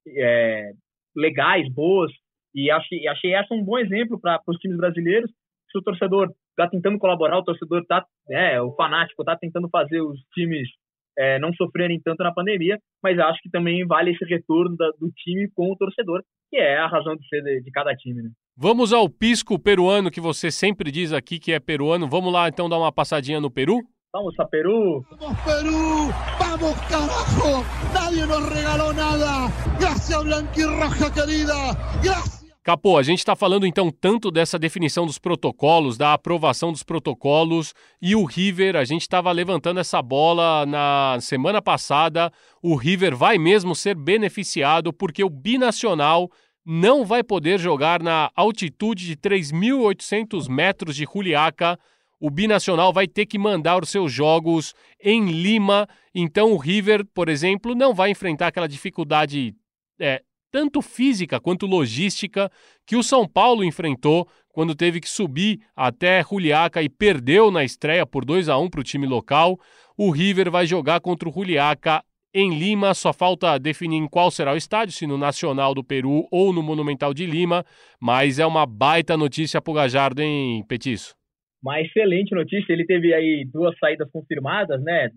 é, 0.08 0.72
legais, 1.14 1.68
boas, 1.72 2.10
e 2.54 2.70
achei, 2.70 3.06
achei 3.06 3.34
essa 3.34 3.54
um 3.54 3.64
bom 3.64 3.78
exemplo 3.78 4.18
para 4.20 4.40
os 4.46 4.56
times 4.58 4.76
brasileiros. 4.76 5.30
Se 5.70 5.78
o 5.78 5.82
torcedor 5.82 6.32
está 6.50 6.68
tentando 6.68 6.98
colaborar, 6.98 7.38
o 7.38 7.44
torcedor 7.44 7.82
está, 7.82 8.04
é, 8.28 8.60
o 8.60 8.74
fanático 8.74 9.22
está 9.22 9.36
tentando 9.36 9.68
fazer 9.68 10.00
os 10.00 10.18
times 10.34 10.68
é, 11.16 11.38
não 11.38 11.52
sofrerem 11.54 12.00
tanto 12.00 12.22
na 12.22 12.32
pandemia, 12.32 12.78
mas 13.02 13.18
acho 13.18 13.40
que 13.42 13.50
também 13.50 13.86
vale 13.86 14.12
esse 14.12 14.24
retorno 14.24 14.76
da, 14.76 14.90
do 14.98 15.10
time 15.12 15.48
com 15.54 15.70
o 15.70 15.76
torcedor, 15.76 16.22
que 16.48 16.56
é 16.56 16.78
a 16.78 16.86
razão 16.86 17.14
de 17.16 17.26
ser 17.28 17.42
de, 17.42 17.62
de 17.62 17.70
cada 17.70 17.94
time. 17.94 18.22
Né? 18.22 18.30
Vamos 18.62 18.92
ao 18.92 19.08
pisco 19.08 19.58
peruano 19.58 20.10
que 20.10 20.20
você 20.20 20.50
sempre 20.50 20.90
diz 20.90 21.14
aqui 21.14 21.38
que 21.38 21.50
é 21.50 21.58
peruano. 21.58 22.06
Vamos 22.06 22.30
lá 22.30 22.46
então 22.46 22.68
dar 22.68 22.76
uma 22.76 22.92
passadinha 22.92 23.40
no 23.40 23.50
Peru? 23.50 23.80
Vamos 24.12 24.38
a 24.38 24.44
Perú. 24.44 25.02
Vamos 25.18 25.40
Perú, 25.40 26.12
vamos 26.38 26.80
carajo. 26.80 27.64
Nadie 27.94 28.26
nos 28.26 28.46
regaló 28.50 28.92
nada. 28.92 29.50
Gracias 29.78 30.22
Blanquirroja 30.22 31.10
querida. 31.10 31.54
Gracias. 32.02 32.40
Capô, 32.62 32.98
a 32.98 33.02
gente 33.02 33.20
está 33.20 33.34
falando 33.34 33.66
então 33.66 33.90
tanto 33.90 34.30
dessa 34.30 34.58
definição 34.58 35.06
dos 35.06 35.18
protocolos, 35.18 35.96
da 35.96 36.12
aprovação 36.12 36.70
dos 36.70 36.82
protocolos 36.82 37.72
e 38.02 38.14
o 38.14 38.26
River, 38.26 38.76
a 38.76 38.84
gente 38.84 39.00
estava 39.00 39.32
levantando 39.32 39.80
essa 39.80 40.02
bola 40.02 40.66
na 40.66 41.16
semana 41.22 41.62
passada. 41.62 42.30
O 42.62 42.76
River 42.76 43.16
vai 43.16 43.38
mesmo 43.38 43.74
ser 43.74 43.94
beneficiado 43.94 44.92
porque 44.92 45.24
o 45.24 45.30
binacional 45.30 46.30
não 46.64 47.04
vai 47.04 47.22
poder 47.22 47.58
jogar 47.58 48.02
na 48.02 48.30
altitude 48.34 49.06
de 49.06 49.16
3.800 49.16 50.48
metros 50.48 50.94
de 50.96 51.04
Juliaca 51.04 51.78
o 52.20 52.28
Binacional 52.28 52.92
vai 52.92 53.08
ter 53.08 53.24
que 53.24 53.38
mandar 53.38 53.82
os 53.82 53.88
seus 53.88 54.12
jogos 54.12 54.74
em 55.02 55.30
Lima. 55.30 55.88
Então 56.14 56.52
o 56.52 56.58
River, 56.58 57.04
por 57.14 57.30
exemplo, 57.30 57.74
não 57.74 57.94
vai 57.94 58.10
enfrentar 58.10 58.48
aquela 58.48 58.68
dificuldade 58.68 59.54
é, 59.98 60.22
tanto 60.52 60.82
física 60.82 61.40
quanto 61.40 61.64
logística, 61.64 62.52
que 62.86 62.94
o 62.94 63.02
São 63.02 63.26
Paulo 63.26 63.64
enfrentou 63.64 64.28
quando 64.52 64.74
teve 64.74 65.00
que 65.00 65.08
subir 65.08 65.60
até 65.74 66.22
Juliaca 66.22 66.82
e 66.82 66.90
perdeu 66.90 67.50
na 67.50 67.64
estreia 67.64 68.04
por 68.04 68.24
2 68.24 68.50
a 68.50 68.58
1 68.58 68.68
para 68.68 68.80
o 68.80 68.84
time 68.84 69.06
local. 69.06 69.58
O 69.96 70.10
River 70.10 70.50
vai 70.50 70.66
jogar 70.66 71.00
contra 71.00 71.26
o 71.26 71.32
Juliaca 71.32 72.04
em 72.34 72.58
Lima, 72.58 72.94
só 72.94 73.12
falta 73.12 73.58
definir 73.58 73.96
em 73.96 74.08
qual 74.08 74.30
será 74.30 74.52
o 74.52 74.56
estádio, 74.56 74.94
se 74.94 75.06
no 75.06 75.18
Nacional 75.18 75.74
do 75.74 75.84
Peru 75.84 76.26
ou 76.30 76.52
no 76.52 76.62
Monumental 76.62 77.12
de 77.12 77.26
Lima, 77.26 77.64
mas 78.00 78.38
é 78.38 78.46
uma 78.46 78.64
baita 78.64 79.16
notícia 79.16 79.60
para 79.60 79.70
o 79.70 79.74
Gajardo, 79.74 80.22
hein, 80.22 80.64
Petiço? 80.68 81.14
Uma 81.62 81.80
excelente 81.80 82.34
notícia, 82.34 82.72
ele 82.72 82.86
teve 82.86 83.12
aí 83.12 83.44
duas 83.52 83.76
saídas 83.78 84.10
confirmadas, 84.10 84.82
né, 84.82 85.10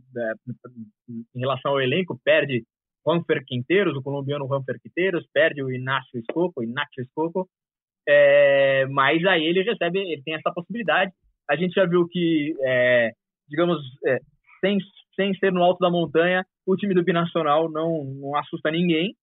em 1.10 1.40
relação 1.40 1.72
ao 1.72 1.82
elenco, 1.82 2.20
perde 2.24 2.64
Juanfer 3.06 3.44
Quinteiros, 3.46 3.96
o 3.96 4.02
colombiano 4.02 4.48
Juanfer 4.48 4.80
Quinteiros, 4.82 5.26
perde 5.34 5.64
o 5.64 5.72
Inácio 5.72 6.20
Escoco, 6.20 6.64
Inácio 6.64 7.02
Escoco, 7.02 7.48
é, 8.08 8.86
mas 8.88 9.24
aí 9.26 9.44
ele 9.44 9.62
recebe, 9.64 10.00
ele 10.00 10.22
tem 10.24 10.34
essa 10.34 10.52
possibilidade. 10.54 11.12
A 11.50 11.56
gente 11.56 11.74
já 11.74 11.86
viu 11.86 12.08
que, 12.08 12.54
é, 12.62 13.12
digamos, 13.48 13.80
é, 14.06 14.20
sem, 14.60 14.78
sem 15.16 15.34
ser 15.36 15.52
no 15.52 15.64
alto 15.64 15.80
da 15.80 15.90
montanha, 15.90 16.46
o 16.66 16.76
time 16.76 16.94
do 16.94 17.04
Binacional 17.04 17.70
não, 17.70 18.04
não 18.04 18.36
assusta 18.36 18.72
ninguém. 18.72 19.16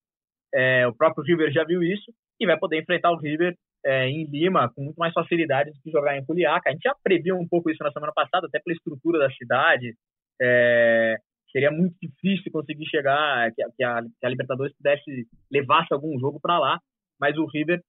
É, 0.54 0.86
o 0.86 0.94
próprio 0.94 1.24
River 1.24 1.52
já 1.52 1.64
viu 1.64 1.82
isso 1.82 2.12
e 2.38 2.46
vai 2.46 2.58
poder 2.58 2.80
enfrentar 2.80 3.10
o 3.12 3.18
River 3.18 3.54
é, 3.84 4.08
em 4.08 4.26
Lima 4.26 4.70
com 4.74 4.82
muito 4.82 4.96
mais 4.96 5.12
facilidade 5.12 5.70
do 5.70 5.80
que 5.82 5.90
jogar 5.90 6.16
em 6.16 6.24
Culiaca. 6.24 6.68
A 6.68 6.72
gente 6.72 6.82
já 6.82 6.94
previu 7.02 7.36
um 7.36 7.48
pouco 7.48 7.70
isso 7.70 7.82
na 7.82 7.92
semana 7.92 8.12
passada, 8.12 8.46
até 8.46 8.58
pela 8.60 8.74
estrutura 8.74 9.18
da 9.18 9.30
cidade. 9.30 9.94
É, 10.40 11.16
seria 11.52 11.70
muito 11.70 11.94
difícil 12.00 12.50
conseguir 12.52 12.86
chegar, 12.86 13.50
que, 13.52 13.62
que, 13.76 13.84
a, 13.84 14.02
que 14.02 14.26
a 14.26 14.28
Libertadores 14.28 14.74
pudesse 14.76 15.26
levasse 15.50 15.92
algum 15.92 16.18
jogo 16.18 16.40
para 16.40 16.58
lá, 16.58 16.80
mas 17.20 17.36
o 17.36 17.46
River 17.46 17.80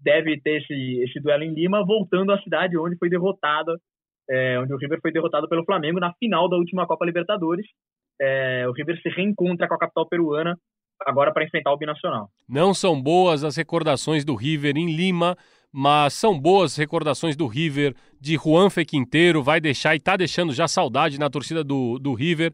deve 0.00 0.40
ter 0.40 0.62
esse, 0.62 1.02
esse 1.02 1.20
duelo 1.20 1.42
em 1.42 1.54
Lima, 1.54 1.84
voltando 1.84 2.32
à 2.32 2.40
cidade 2.40 2.78
onde 2.78 2.96
foi 2.96 3.08
derrotada, 3.08 3.76
é, 4.30 4.58
onde 4.60 4.72
o 4.72 4.76
River 4.76 5.00
foi 5.00 5.10
derrotado 5.10 5.48
pelo 5.48 5.64
Flamengo 5.64 5.98
na 5.98 6.12
final 6.14 6.48
da 6.48 6.56
última 6.56 6.86
Copa 6.86 7.04
Libertadores. 7.04 7.66
É, 8.20 8.66
o 8.68 8.72
River 8.72 9.00
se 9.00 9.08
reencontra 9.08 9.68
com 9.68 9.74
a 9.74 9.78
capital 9.78 10.06
peruana 10.08 10.58
agora 11.06 11.32
para 11.32 11.44
enfrentar 11.44 11.72
o 11.72 11.76
Binacional. 11.76 12.28
Não 12.48 12.74
são 12.74 13.00
boas 13.00 13.44
as 13.44 13.56
recordações 13.56 14.24
do 14.24 14.34
River 14.34 14.76
em 14.76 14.94
Lima, 14.94 15.36
mas 15.72 16.14
são 16.14 16.38
boas 16.38 16.76
recordações 16.76 17.36
do 17.36 17.46
River 17.46 17.94
de 18.20 18.36
Juan 18.36 18.68
Quinteiro, 18.86 19.42
vai 19.42 19.60
deixar 19.60 19.94
e 19.94 19.98
está 19.98 20.16
deixando 20.16 20.52
já 20.52 20.66
saudade 20.66 21.18
na 21.18 21.30
torcida 21.30 21.62
do, 21.62 21.98
do 21.98 22.14
River. 22.14 22.52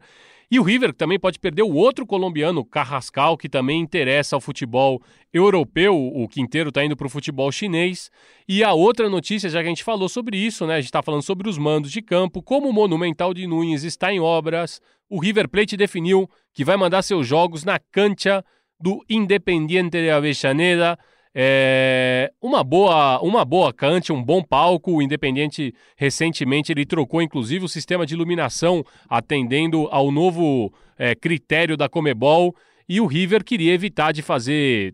E 0.49 0.59
o 0.59 0.63
River 0.63 0.93
também 0.93 1.19
pode 1.19 1.39
perder 1.39 1.63
o 1.63 1.73
outro 1.73 2.05
colombiano, 2.05 2.63
Carrascal, 2.63 3.37
que 3.37 3.49
também 3.49 3.81
interessa 3.81 4.35
ao 4.35 4.41
futebol 4.41 5.01
europeu. 5.33 5.95
O 5.95 6.27
Quinteiro 6.27 6.69
está 6.69 6.83
indo 6.83 6.95
para 6.95 7.07
o 7.07 7.09
futebol 7.09 7.51
chinês. 7.51 8.11
E 8.47 8.63
a 8.63 8.73
outra 8.73 9.09
notícia, 9.09 9.49
já 9.49 9.61
que 9.61 9.65
a 9.65 9.69
gente 9.69 9.83
falou 9.83 10.07
sobre 10.07 10.37
isso, 10.37 10.65
né? 10.67 10.75
A 10.75 10.81
gente 10.81 10.89
está 10.89 11.01
falando 11.01 11.23
sobre 11.23 11.49
os 11.49 11.57
mandos 11.57 11.91
de 11.91 12.01
campo. 12.01 12.43
Como 12.43 12.69
o 12.69 12.73
Monumental 12.73 13.33
de 13.33 13.47
Nunes 13.47 13.83
está 13.83 14.13
em 14.13 14.19
obras, 14.19 14.79
o 15.09 15.19
River 15.19 15.49
Plate 15.49 15.75
definiu 15.75 16.29
que 16.53 16.63
vai 16.63 16.77
mandar 16.77 17.01
seus 17.01 17.27
jogos 17.27 17.63
na 17.63 17.79
cancha 17.79 18.43
do 18.79 19.03
Independiente 19.09 20.01
de 20.01 20.09
Avellaneda. 20.09 20.97
É 21.37 22.31
uma 22.41 22.63
boa, 22.63 23.19
uma 23.21 23.43
boa 23.43 23.73
cante, 23.73 24.13
um 24.13 24.23
bom 24.23 24.41
palco. 24.41 24.93
O 24.93 25.01
Independiente 25.01 25.73
recentemente 25.97 26.71
ele 26.71 26.85
trocou 26.85 27.21
inclusive 27.21 27.65
o 27.65 27.69
sistema 27.69 28.05
de 28.05 28.13
iluminação 28.13 28.85
atendendo 29.09 29.89
ao 29.91 30.11
novo 30.11 30.73
é, 30.97 31.13
critério 31.13 31.75
da 31.75 31.89
Comebol 31.89 32.55
e 32.87 33.01
o 33.01 33.05
River 33.05 33.43
queria 33.43 33.73
evitar 33.73 34.13
de 34.13 34.21
fazer 34.21 34.93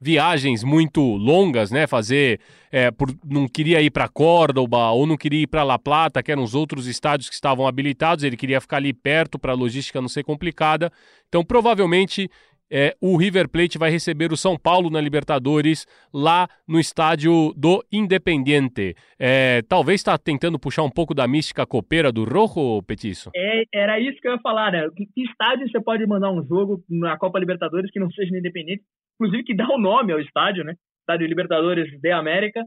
viagens 0.00 0.62
muito 0.62 1.00
longas, 1.00 1.70
né? 1.70 1.86
Fazer, 1.86 2.40
é, 2.70 2.90
por, 2.90 3.08
não 3.24 3.48
queria 3.48 3.80
ir 3.80 3.90
para 3.90 4.08
Córdoba 4.08 4.90
ou 4.90 5.06
não 5.06 5.16
queria 5.16 5.42
ir 5.42 5.46
para 5.46 5.62
La 5.62 5.78
Plata, 5.78 6.22
que 6.22 6.32
eram 6.32 6.42
os 6.42 6.54
outros 6.54 6.86
estádios 6.86 7.28
que 7.28 7.34
estavam 7.34 7.66
habilitados. 7.66 8.24
Ele 8.24 8.36
queria 8.36 8.60
ficar 8.60 8.78
ali 8.78 8.92
perto 8.92 9.38
para 9.38 9.52
a 9.52 9.56
logística 9.56 10.00
não 10.00 10.08
ser 10.08 10.24
complicada. 10.24 10.92
Então, 11.28 11.44
provavelmente 11.44 12.28
é, 12.70 12.96
o 13.00 13.16
River 13.16 13.48
Plate 13.48 13.78
vai 13.78 13.90
receber 13.90 14.32
o 14.32 14.36
São 14.36 14.56
Paulo 14.56 14.90
na 14.90 15.00
Libertadores 15.00 15.86
lá 16.12 16.48
no 16.66 16.78
estádio 16.80 17.52
do 17.56 17.84
Independiente. 17.92 18.94
É, 19.18 19.62
talvez 19.62 20.00
está 20.00 20.18
tentando 20.18 20.58
puxar 20.58 20.82
um 20.82 20.90
pouco 20.90 21.14
da 21.14 21.26
mística 21.28 21.66
copeira 21.66 22.10
do 22.10 22.24
Rojo, 22.24 22.82
Petiço? 22.82 23.30
É, 23.34 23.62
era 23.72 24.00
isso 24.00 24.20
que 24.20 24.28
eu 24.28 24.32
ia 24.32 24.40
falar, 24.40 24.72
né? 24.72 24.88
Que, 24.96 25.22
estádio 25.22 25.68
você 25.68 25.80
pode 25.80 26.06
mandar 26.06 26.30
um 26.30 26.44
jogo 26.44 26.82
na 26.88 27.16
Copa 27.16 27.38
Libertadores 27.38 27.90
que 27.90 28.00
não 28.00 28.10
seja 28.10 28.30
no 28.32 28.38
Independente? 28.38 28.82
Inclusive 29.14 29.44
que 29.44 29.56
dá 29.56 29.68
o 29.68 29.76
um 29.76 29.80
nome 29.80 30.12
ao 30.12 30.20
estádio, 30.20 30.64
né? 30.64 30.74
Estádio 31.00 31.26
Libertadores 31.26 31.88
de 32.00 32.10
América. 32.10 32.62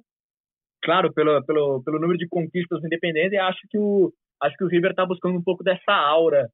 Claro, 0.81 1.13
pelo, 1.13 1.43
pelo, 1.45 1.83
pelo 1.83 1.99
número 1.99 2.17
de 2.17 2.27
conquistas 2.27 2.79
do 2.79 2.87
Independente, 2.87 3.35
acho 3.35 3.59
que 3.69 3.77
o, 3.77 4.13
acho 4.41 4.55
que 4.55 4.63
o 4.63 4.67
River 4.67 4.91
está 4.91 5.05
buscando 5.05 5.37
um 5.37 5.43
pouco 5.43 5.61
dessa 5.61 5.91
aura 5.91 6.47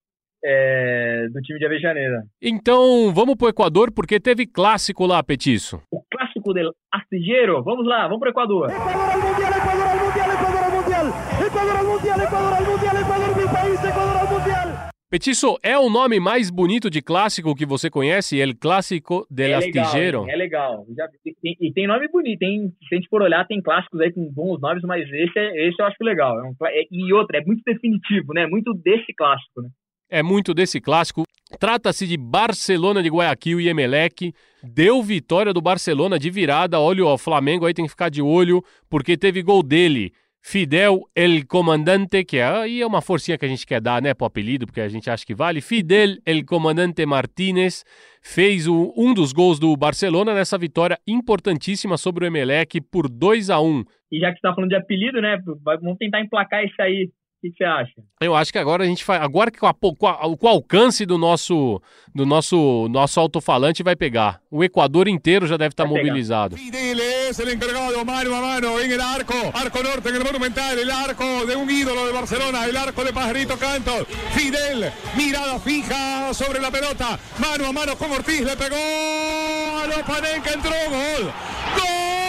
é, 0.47 1.27
do 1.33 1.41
time 1.41 1.57
de 1.57 1.65
Avejaneira. 1.65 2.23
Então, 2.41 3.11
vamos 3.11 3.35
para 3.35 3.47
o 3.47 3.49
Equador, 3.49 3.91
porque 3.91 4.19
teve 4.19 4.45
clássico 4.45 5.05
lá, 5.07 5.23
Petiço. 5.23 5.81
O 5.91 6.03
clássico 6.11 6.53
del 6.53 6.71
Astillero. 6.93 7.63
Vamos 7.63 7.87
lá, 7.87 8.03
vamos 8.03 8.19
para 8.19 8.29
o 8.29 8.31
Equador. 8.31 8.69
Equador 8.69 9.09
al 9.09 9.21
Mundial, 9.21 9.51
Equador 9.51 9.87
al 9.87 9.97
Mundial, 9.97 10.29
Equador 10.31 10.63
al 10.63 10.71
Mundial. 10.71 11.07
Equador 11.47 11.75
al 11.75 11.85
Mundial, 11.85 12.21
Equador 12.21 12.53
al 12.53 12.65
Mundial, 12.65 12.95
Equador 13.01 13.37
mi 13.37 13.51
país, 13.51 13.83
Equador 13.83 14.17
al 14.17 14.29
Mundial. 14.29 14.85
Petiço, 15.09 15.57
é 15.63 15.77
o 15.77 15.89
nome 15.89 16.19
mais 16.19 16.49
bonito 16.49 16.89
de 16.89 17.01
clássico 17.01 17.55
que 17.55 17.65
você 17.65 17.89
conhece? 17.89 18.39
El 18.39 18.55
Clássico 18.57 19.25
del 19.29 19.51
é 19.51 19.53
Astillero? 19.53 20.23
Legal, 20.23 20.29
é 20.29 20.35
legal. 20.35 20.85
Já, 20.97 21.07
tem, 21.23 21.55
e 21.61 21.71
tem 21.71 21.87
nome 21.87 22.07
bonito. 22.09 22.39
Tem, 22.39 22.69
se 22.87 22.95
a 22.95 22.95
gente 22.95 23.07
for 23.07 23.21
olhar, 23.21 23.45
tem 23.45 23.61
clássicos 23.61 24.01
aí 24.01 24.11
com 24.11 24.29
bons 24.31 24.59
nomes, 24.59 24.83
mas 24.83 25.07
esse, 25.07 25.39
é, 25.39 25.67
esse 25.67 25.79
eu 25.79 25.85
acho 25.85 25.95
legal. 26.01 26.37
É 26.39 26.43
um, 26.43 26.53
é, 26.65 26.83
e 26.91 27.13
outra, 27.13 27.37
é 27.37 27.45
muito 27.45 27.61
definitivo, 27.65 28.33
né? 28.33 28.45
Muito 28.47 28.73
desse 28.73 29.13
clássico, 29.15 29.61
né? 29.61 29.69
É 30.09 30.23
muito 30.23 30.53
desse 30.53 30.79
clássico. 30.79 31.23
Trata-se 31.59 32.07
de 32.07 32.17
Barcelona 32.17 33.01
de 33.01 33.09
Guayaquil 33.09 33.61
e 33.61 33.69
Emelec. 33.69 34.33
Deu 34.63 35.01
vitória 35.01 35.53
do 35.53 35.61
Barcelona 35.61 36.17
de 36.17 36.29
virada. 36.29 36.79
Olha, 36.79 37.05
o 37.05 37.17
Flamengo 37.17 37.65
aí 37.65 37.73
tem 37.73 37.85
que 37.85 37.91
ficar 37.91 38.09
de 38.09 38.21
olho, 38.21 38.63
porque 38.89 39.15
teve 39.15 39.41
gol 39.41 39.61
dele. 39.61 40.11
Fidel 40.47 41.01
El 41.15 41.47
Comandante, 41.47 42.23
que 42.23 42.39
aí 42.39 42.79
é 42.79 42.85
uma 42.85 43.01
forcinha 43.01 43.35
que 43.35 43.45
a 43.45 43.47
gente 43.47 43.65
quer 43.65 43.81
dar, 43.81 43.99
né, 43.99 44.13
pro 44.13 44.27
apelido, 44.27 44.67
porque 44.67 44.79
a 44.79 44.87
gente 44.87 45.09
acha 45.09 45.25
que 45.25 45.33
vale. 45.33 45.59
Fidel 45.59 46.17
El 46.23 46.45
Comandante 46.45 47.03
Martínez 47.03 47.83
fez 48.21 48.67
o, 48.67 48.93
um 48.95 49.11
dos 49.11 49.33
gols 49.33 49.57
do 49.57 49.75
Barcelona 49.75 50.35
nessa 50.35 50.55
vitória 50.55 50.99
importantíssima 51.07 51.97
sobre 51.97 52.25
o 52.25 52.27
Emelec 52.27 52.79
por 52.79 53.09
2 53.09 53.49
a 53.49 53.59
1 53.59 53.83
E 54.11 54.19
já 54.19 54.29
que 54.31 54.35
você 54.35 54.41
tá 54.41 54.53
falando 54.53 54.69
de 54.69 54.75
apelido, 54.75 55.19
né, 55.19 55.39
vamos 55.63 55.97
tentar 55.97 56.21
emplacar 56.21 56.63
isso 56.63 56.79
aí 56.79 57.09
que, 57.41 57.51
que 57.51 57.57
você 57.57 57.63
acha? 57.63 57.93
Eu 58.21 58.35
acho 58.35 58.51
que 58.51 58.57
agora 58.57 58.83
a 58.83 58.87
gente 58.87 59.03
faz. 59.03 59.21
Agora 59.21 59.51
que 59.51 59.59
com, 59.59 59.67
a, 59.67 59.73
com, 59.73 60.07
a, 60.07 60.37
com 60.37 60.45
o 60.45 60.49
alcance 60.49 61.05
do 61.05 61.17
nosso 61.17 61.81
do 62.13 62.25
nosso 62.25 62.87
nosso 62.89 63.19
alto-falante 63.19 63.83
vai 63.83 63.95
pegar. 63.95 64.41
O 64.49 64.63
Equador 64.63 65.07
inteiro 65.07 65.47
já 65.47 65.57
deve 65.57 65.73
estar 65.73 65.85
mobilizado. 65.85 66.55
Fidel 66.57 66.99
es 66.99 67.39
el 67.39 67.49
encargado 67.49 68.03
mano 68.05 68.35
a 68.35 68.41
mano 68.41 68.79
en 68.79 68.91
el 68.91 69.01
arco, 69.01 69.33
arco 69.53 69.83
norte 69.83 70.09
en 70.09 70.15
el 70.15 70.23
Monumental, 70.23 70.79
el 70.79 70.89
arco 70.89 71.45
de 71.45 71.55
un 71.55 71.69
ídolo 71.69 72.05
de 72.05 72.13
Barcelona, 72.13 72.65
el 72.65 72.77
arco 72.77 73.03
de 73.03 73.13
Pajarito 73.13 73.57
Cantos. 73.57 74.07
Fidel, 74.33 74.91
mirada 75.17 75.59
fija 75.59 76.33
sobre 76.33 76.59
la 76.59 76.71
pelota, 76.71 77.19
mano 77.39 77.67
a 77.67 77.71
mano 77.71 77.95
con 77.97 78.11
Ortiz, 78.11 78.41
le 78.41 78.55
pegó 78.55 78.75
a 78.75 79.87
los 79.87 80.03
Panenca, 80.03 80.53
entró 80.53 80.71
gol. 80.89 81.31
¡Gol! 81.75 82.24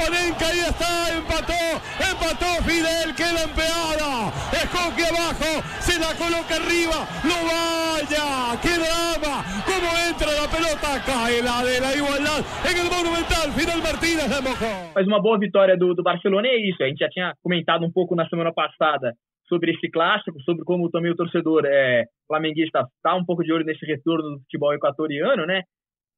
Panenca, 0.00 0.46
ahí 0.48 0.60
está, 0.60 1.12
empató, 1.12 1.60
empató 2.00 2.48
Fidel, 2.64 3.12
queda 3.14 3.44
empeada, 3.44 4.32
escoque 4.50 5.04
abajo, 5.04 5.60
se 5.78 5.98
la 6.00 6.10
coloca 6.16 6.56
arriba, 6.56 7.04
no 7.28 7.36
vaya, 7.44 8.56
qué 8.64 8.74
drama, 8.80 9.44
cómo 9.68 9.88
entra 10.08 10.32
la 10.32 10.48
pelota, 10.48 10.88
cae 11.04 11.42
la 11.42 11.62
de 11.62 11.80
la 11.80 11.92
igualdad 11.94 12.40
en 12.64 12.76
el 12.80 12.88
Monumental, 12.88 13.52
Fidel 13.52 13.82
Martínez 13.82 14.28
de 14.30 14.40
mojó. 14.40 14.72
Mas 14.94 15.06
uma 15.06 15.20
boa 15.20 15.38
vitória 15.38 15.76
do, 15.76 15.94
do 15.94 16.02
Barcelona 16.02 16.48
é 16.48 16.56
isso, 16.56 16.82
a 16.82 16.86
gente 16.86 17.00
já 17.00 17.08
tinha 17.08 17.34
comentado 17.42 17.84
um 17.84 17.92
pouco 17.92 18.16
na 18.16 18.28
semana 18.28 18.52
passada 18.52 19.12
sobre 19.48 19.72
esse 19.72 19.90
clássico, 19.90 20.40
sobre 20.42 20.64
como 20.64 20.88
também 20.90 21.10
o 21.10 21.16
torcedor 21.16 21.66
é, 21.66 22.04
flamenguista 22.26 22.86
está 22.96 23.14
um 23.16 23.24
pouco 23.24 23.42
de 23.42 23.52
olho 23.52 23.66
nesse 23.66 23.84
retorno 23.84 24.30
do 24.30 24.40
futebol 24.40 24.72
equatoriano, 24.72 25.44
né? 25.44 25.62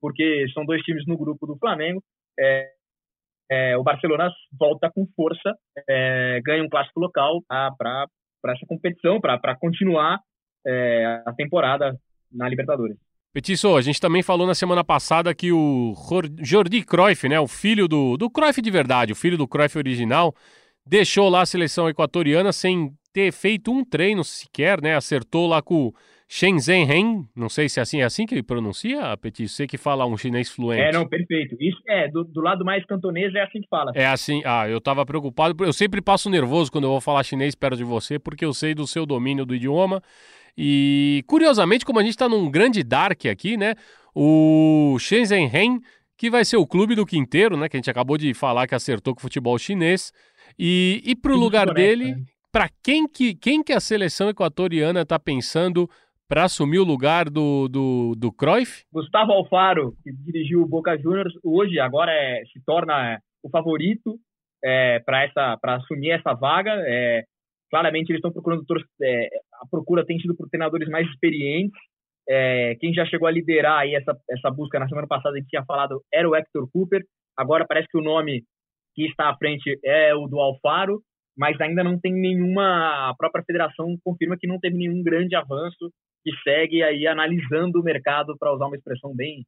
Porque 0.03 0.47
são 0.53 0.67
dois 0.67 0.83
times 0.83 1.07
no 1.07 1.17
grupo 1.17 1.47
do 1.47 1.57
Flamengo. 1.57 2.03
É, 2.39 2.69
é, 3.51 3.77
o 3.77 3.83
Barcelona 3.83 4.31
volta 4.59 4.91
com 4.91 5.07
força, 5.15 5.55
é, 5.89 6.41
ganha 6.45 6.65
um 6.65 6.69
clássico 6.69 6.99
local 7.01 7.41
para 7.49 8.07
essa 8.49 8.67
competição, 8.67 9.21
para 9.21 9.57
continuar 9.57 10.19
é, 10.67 11.23
a 11.25 11.33
temporada 11.33 11.97
na 12.31 12.49
Libertadores. 12.49 12.97
Petiço, 13.33 13.77
a 13.77 13.81
gente 13.81 14.01
também 14.01 14.23
falou 14.23 14.47
na 14.47 14.55
semana 14.55 14.85
passada 14.85 15.35
que 15.35 15.53
o 15.53 15.95
Jordi 16.43 16.85
Cruyff, 16.85 17.29
né, 17.29 17.41
o 17.41 17.47
filho 17.47 17.89
do, 17.89 18.17
do 18.17 18.29
Cruyff 18.29 18.61
de 18.61 18.71
verdade, 18.71 19.13
o 19.13 19.17
filho 19.17 19.39
do 19.39 19.49
Cruyff 19.49 19.79
original, 19.79 20.35
deixou 20.85 21.31
lá 21.31 21.43
a 21.43 21.47
seleção 21.47 21.89
equatoriana 21.89 22.53
sem 22.53 22.93
ter 23.13 23.33
feito 23.33 23.71
um 23.71 23.85
treino 23.85 24.25
sequer, 24.25 24.81
né? 24.81 24.97
Acertou 24.97 25.47
lá 25.47 25.61
com 25.63 25.93
Shenzhen 26.35 26.91
Hen, 26.91 27.29
não 27.37 27.51
sei 27.51 27.69
se 27.69 27.79
é 27.79 27.83
assim, 27.83 28.01
é 28.01 28.05
assim 28.05 28.25
que 28.25 28.33
ele 28.33 28.43
pronuncia, 28.43 29.15
Petit? 29.19 29.47
Você 29.47 29.67
que 29.67 29.77
fala 29.77 30.07
um 30.07 30.17
chinês 30.17 30.49
fluente. 30.49 30.81
É, 30.81 30.91
não, 30.91 31.07
perfeito. 31.07 31.55
Isso 31.61 31.77
é, 31.87 32.09
do, 32.09 32.25
do, 32.25 32.41
lado 32.41 32.65
mais 32.65 32.83
cantonês 32.87 33.35
é 33.35 33.43
assim 33.43 33.61
que 33.61 33.69
fala. 33.69 33.93
É 33.95 34.07
assim, 34.07 34.41
ah, 34.47 34.67
eu 34.67 34.81
tava 34.81 35.05
preocupado, 35.05 35.63
eu 35.63 35.75
sempre 35.75 36.01
passo 36.01 36.31
nervoso 36.31 36.73
quando 36.73 36.85
eu 36.85 36.91
vou 36.91 37.03
falar 37.03 37.23
chinês 37.23 37.55
perto 37.55 37.77
de 37.77 37.85
você, 37.85 38.19
porque 38.19 38.47
eu 38.47 38.55
sei 38.55 38.75
do 38.75 38.87
seu 38.87 39.05
domínio 39.05 39.45
do 39.45 39.55
idioma. 39.55 40.03
E, 40.57 41.23
curiosamente, 41.27 41.85
como 41.85 41.99
a 41.99 42.03
gente 42.03 42.17
tá 42.17 42.27
num 42.31 42.51
grande 42.51 42.83
dark 42.83 43.27
aqui, 43.27 43.59
né, 43.59 43.75
o 44.15 44.97
Shenzhen 44.99 45.51
Hen, 45.53 45.81
que 46.17 46.31
vai 46.31 46.47
ser 46.47 46.57
o 46.57 46.67
clube 46.67 46.95
do 46.95 47.05
Quinteiro, 47.05 47.59
né, 47.59 47.69
que 47.69 47.77
a 47.77 47.79
gente 47.79 47.91
acabou 47.91 48.17
de 48.17 48.33
falar 48.33 48.67
que 48.67 48.75
acertou 48.75 49.15
com 49.15 49.19
o 49.19 49.23
futebol 49.23 49.59
chinês, 49.59 50.11
e, 50.59 51.03
e 51.05 51.15
pro 51.15 51.37
lugar 51.37 51.75
dele, 51.75 52.13
né? 52.13 52.25
para 52.51 52.71
quem 52.83 53.07
que, 53.07 53.35
quem 53.35 53.63
que 53.63 53.75
a 53.75 53.81
seleção 53.81 54.31
equatoriana 54.31 55.05
tá 55.05 55.19
pensando 55.19 55.91
para 56.33 56.45
assumir 56.45 56.79
o 56.79 56.85
lugar 56.85 57.29
do, 57.29 57.69
do, 57.69 58.15
do 58.17 58.33
Cruyff? 58.33 58.87
Gustavo 58.91 59.33
Alfaro, 59.33 59.93
que 60.03 60.11
dirigiu 60.11 60.63
o 60.63 60.67
Boca 60.67 60.97
Juniors, 60.97 61.35
hoje 61.45 61.79
agora 61.79 62.11
é, 62.11 62.43
se 62.47 62.59
torna 62.65 63.21
o 63.45 63.51
favorito 63.51 64.17
é, 64.65 64.99
para 65.01 65.59
assumir 65.77 66.13
essa 66.13 66.33
vaga. 66.33 66.71
É, 66.87 67.25
claramente 67.71 68.09
eles 68.09 68.21
estão 68.21 68.33
procurando 68.33 68.65
é, 69.03 69.29
a 69.61 69.67
procura 69.71 70.07
tem 70.07 70.19
sido 70.21 70.35
por 70.35 70.49
treinadores 70.49 70.89
mais 70.89 71.07
experientes. 71.07 71.79
É, 72.27 72.77
quem 72.77 72.95
já 72.95 73.05
chegou 73.05 73.29
a 73.29 73.31
liderar 73.31 73.81
aí 73.81 73.95
essa, 73.95 74.17
essa 74.31 74.51
busca 74.51 74.79
na 74.79 74.89
semana 74.89 75.07
passada, 75.07 75.37
gente 75.37 75.49
tinha 75.49 75.67
falado, 75.67 76.01
era 76.11 76.27
o 76.27 76.35
Hector 76.35 76.67
Cooper. 76.73 77.03
Agora 77.37 77.67
parece 77.69 77.89
que 77.89 77.99
o 77.99 78.03
nome 78.03 78.43
que 78.95 79.05
está 79.05 79.29
à 79.29 79.37
frente 79.37 79.79
é 79.85 80.15
o 80.15 80.27
do 80.27 80.41
Alfaro, 80.41 81.03
mas 81.37 81.61
ainda 81.61 81.85
não 81.85 82.01
tem 82.01 82.15
nenhuma. 82.15 83.11
A 83.11 83.15
própria 83.19 83.45
federação 83.45 83.99
confirma 84.03 84.39
que 84.41 84.47
não 84.47 84.59
teve 84.59 84.79
nenhum 84.79 85.03
grande 85.03 85.37
avanço 85.37 85.93
que 86.23 86.31
segue 86.43 86.83
aí 86.83 87.07
analisando 87.07 87.81
o 87.81 87.83
mercado, 87.83 88.37
para 88.39 88.55
usar 88.55 88.67
uma 88.67 88.77
expressão 88.77 89.15
bem, 89.15 89.45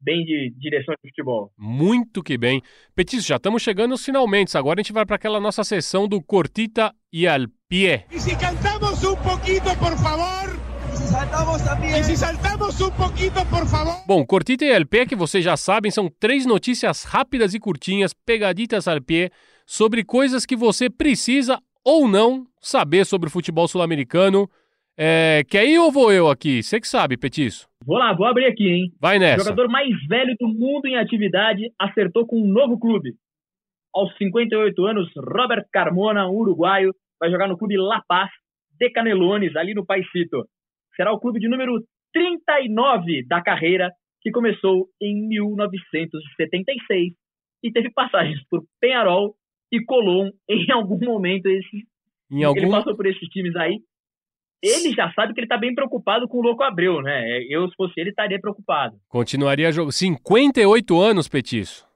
bem 0.00 0.24
de 0.24 0.52
direção 0.58 0.94
de 1.02 1.10
futebol. 1.10 1.50
Muito 1.58 2.22
que 2.22 2.36
bem. 2.36 2.62
Petício, 2.94 3.28
já 3.28 3.36
estamos 3.36 3.62
chegando 3.62 3.92
aos 3.92 4.04
finalmente. 4.04 4.56
Agora 4.56 4.80
a 4.80 4.82
gente 4.82 4.92
vai 4.92 5.06
para 5.06 5.16
aquela 5.16 5.40
nossa 5.40 5.64
sessão 5.64 6.08
do 6.08 6.22
Cortita 6.22 6.94
e 7.12 7.26
al 7.26 7.46
pie. 7.68 8.04
E 8.10 8.20
se 8.20 8.36
cantamos 8.38 9.02
um 9.04 9.16
pouquinho, 9.16 9.62
por 9.78 9.96
favor? 9.96 10.60
E 10.92 10.96
se 10.96 11.08
saltamos 11.08 11.62
também? 11.62 11.98
E 11.98 12.04
se 12.04 12.16
saltamos 12.16 12.80
um 12.80 12.90
pouquinho, 12.90 13.32
por 13.32 13.66
favor? 13.66 14.04
Bom, 14.06 14.24
Cortita 14.26 14.64
e 14.64 14.74
al 14.74 14.86
pie, 14.86 15.06
que 15.06 15.16
vocês 15.16 15.44
já 15.44 15.56
sabem, 15.56 15.90
são 15.90 16.10
três 16.18 16.44
notícias 16.46 17.04
rápidas 17.04 17.54
e 17.54 17.60
curtinhas, 17.60 18.12
pegaditas 18.12 18.88
al 18.88 19.00
pie, 19.00 19.30
sobre 19.66 20.04
coisas 20.04 20.44
que 20.44 20.56
você 20.56 20.90
precisa 20.90 21.60
ou 21.84 22.06
não 22.06 22.46
saber 22.60 23.06
sobre 23.06 23.28
o 23.28 23.32
futebol 23.32 23.66
sul-americano. 23.66 24.50
É, 25.02 25.42
quer 25.44 25.64
ir 25.64 25.78
ou 25.78 25.90
vou 25.90 26.12
eu 26.12 26.28
aqui? 26.28 26.62
Você 26.62 26.78
que 26.78 26.86
sabe, 26.86 27.16
Petiço. 27.16 27.66
Vou 27.86 27.96
lá, 27.96 28.12
vou 28.12 28.26
abrir 28.26 28.44
aqui, 28.44 28.68
hein? 28.68 28.92
Vai 29.00 29.18
nessa. 29.18 29.40
O 29.40 29.44
jogador 29.44 29.70
mais 29.70 29.88
velho 30.06 30.36
do 30.38 30.46
mundo 30.46 30.84
em 30.84 30.98
atividade 30.98 31.72
acertou 31.78 32.26
com 32.26 32.38
um 32.38 32.46
novo 32.46 32.78
clube. 32.78 33.14
Aos 33.94 34.14
58 34.18 34.84
anos, 34.84 35.10
Robert 35.16 35.64
Carmona, 35.72 36.28
um 36.28 36.34
uruguaio, 36.34 36.94
vai 37.18 37.30
jogar 37.30 37.48
no 37.48 37.56
clube 37.56 37.78
La 37.78 38.02
Paz 38.06 38.28
de 38.78 38.90
Canelones, 38.90 39.56
ali 39.56 39.72
no 39.72 39.86
Paisito. 39.86 40.46
Será 40.94 41.14
o 41.14 41.18
clube 41.18 41.40
de 41.40 41.48
número 41.48 41.82
39 42.12 43.24
da 43.26 43.40
carreira, 43.40 43.90
que 44.20 44.30
começou 44.30 44.86
em 45.00 45.26
1976 45.28 47.14
e 47.62 47.72
teve 47.72 47.90
passagens 47.90 48.38
por 48.50 48.62
Penharol 48.78 49.34
e 49.72 49.82
Colón 49.82 50.30
em 50.46 50.70
algum 50.70 50.98
momento. 50.98 51.46
Esse, 51.46 51.86
em 52.30 52.44
algum... 52.44 52.60
Ele 52.60 52.70
passou 52.70 52.94
por 52.94 53.06
esses 53.06 53.26
times 53.30 53.56
aí 53.56 53.80
ele 54.62 54.94
já 54.94 55.12
sabe 55.12 55.32
que 55.32 55.40
ele 55.40 55.46
está 55.46 55.56
bem 55.56 55.74
preocupado 55.74 56.28
com 56.28 56.38
o 56.38 56.42
Louco 56.42 56.62
Abreu, 56.62 57.00
né? 57.00 57.42
Eu, 57.48 57.68
se 57.68 57.74
fosse 57.76 57.94
ele, 57.98 58.10
estaria 58.10 58.40
preocupado. 58.40 58.96
Continuaria 59.08 59.72
jogando. 59.72 59.92
58 59.92 61.00
anos, 61.00 61.28
Petiço. 61.28 61.86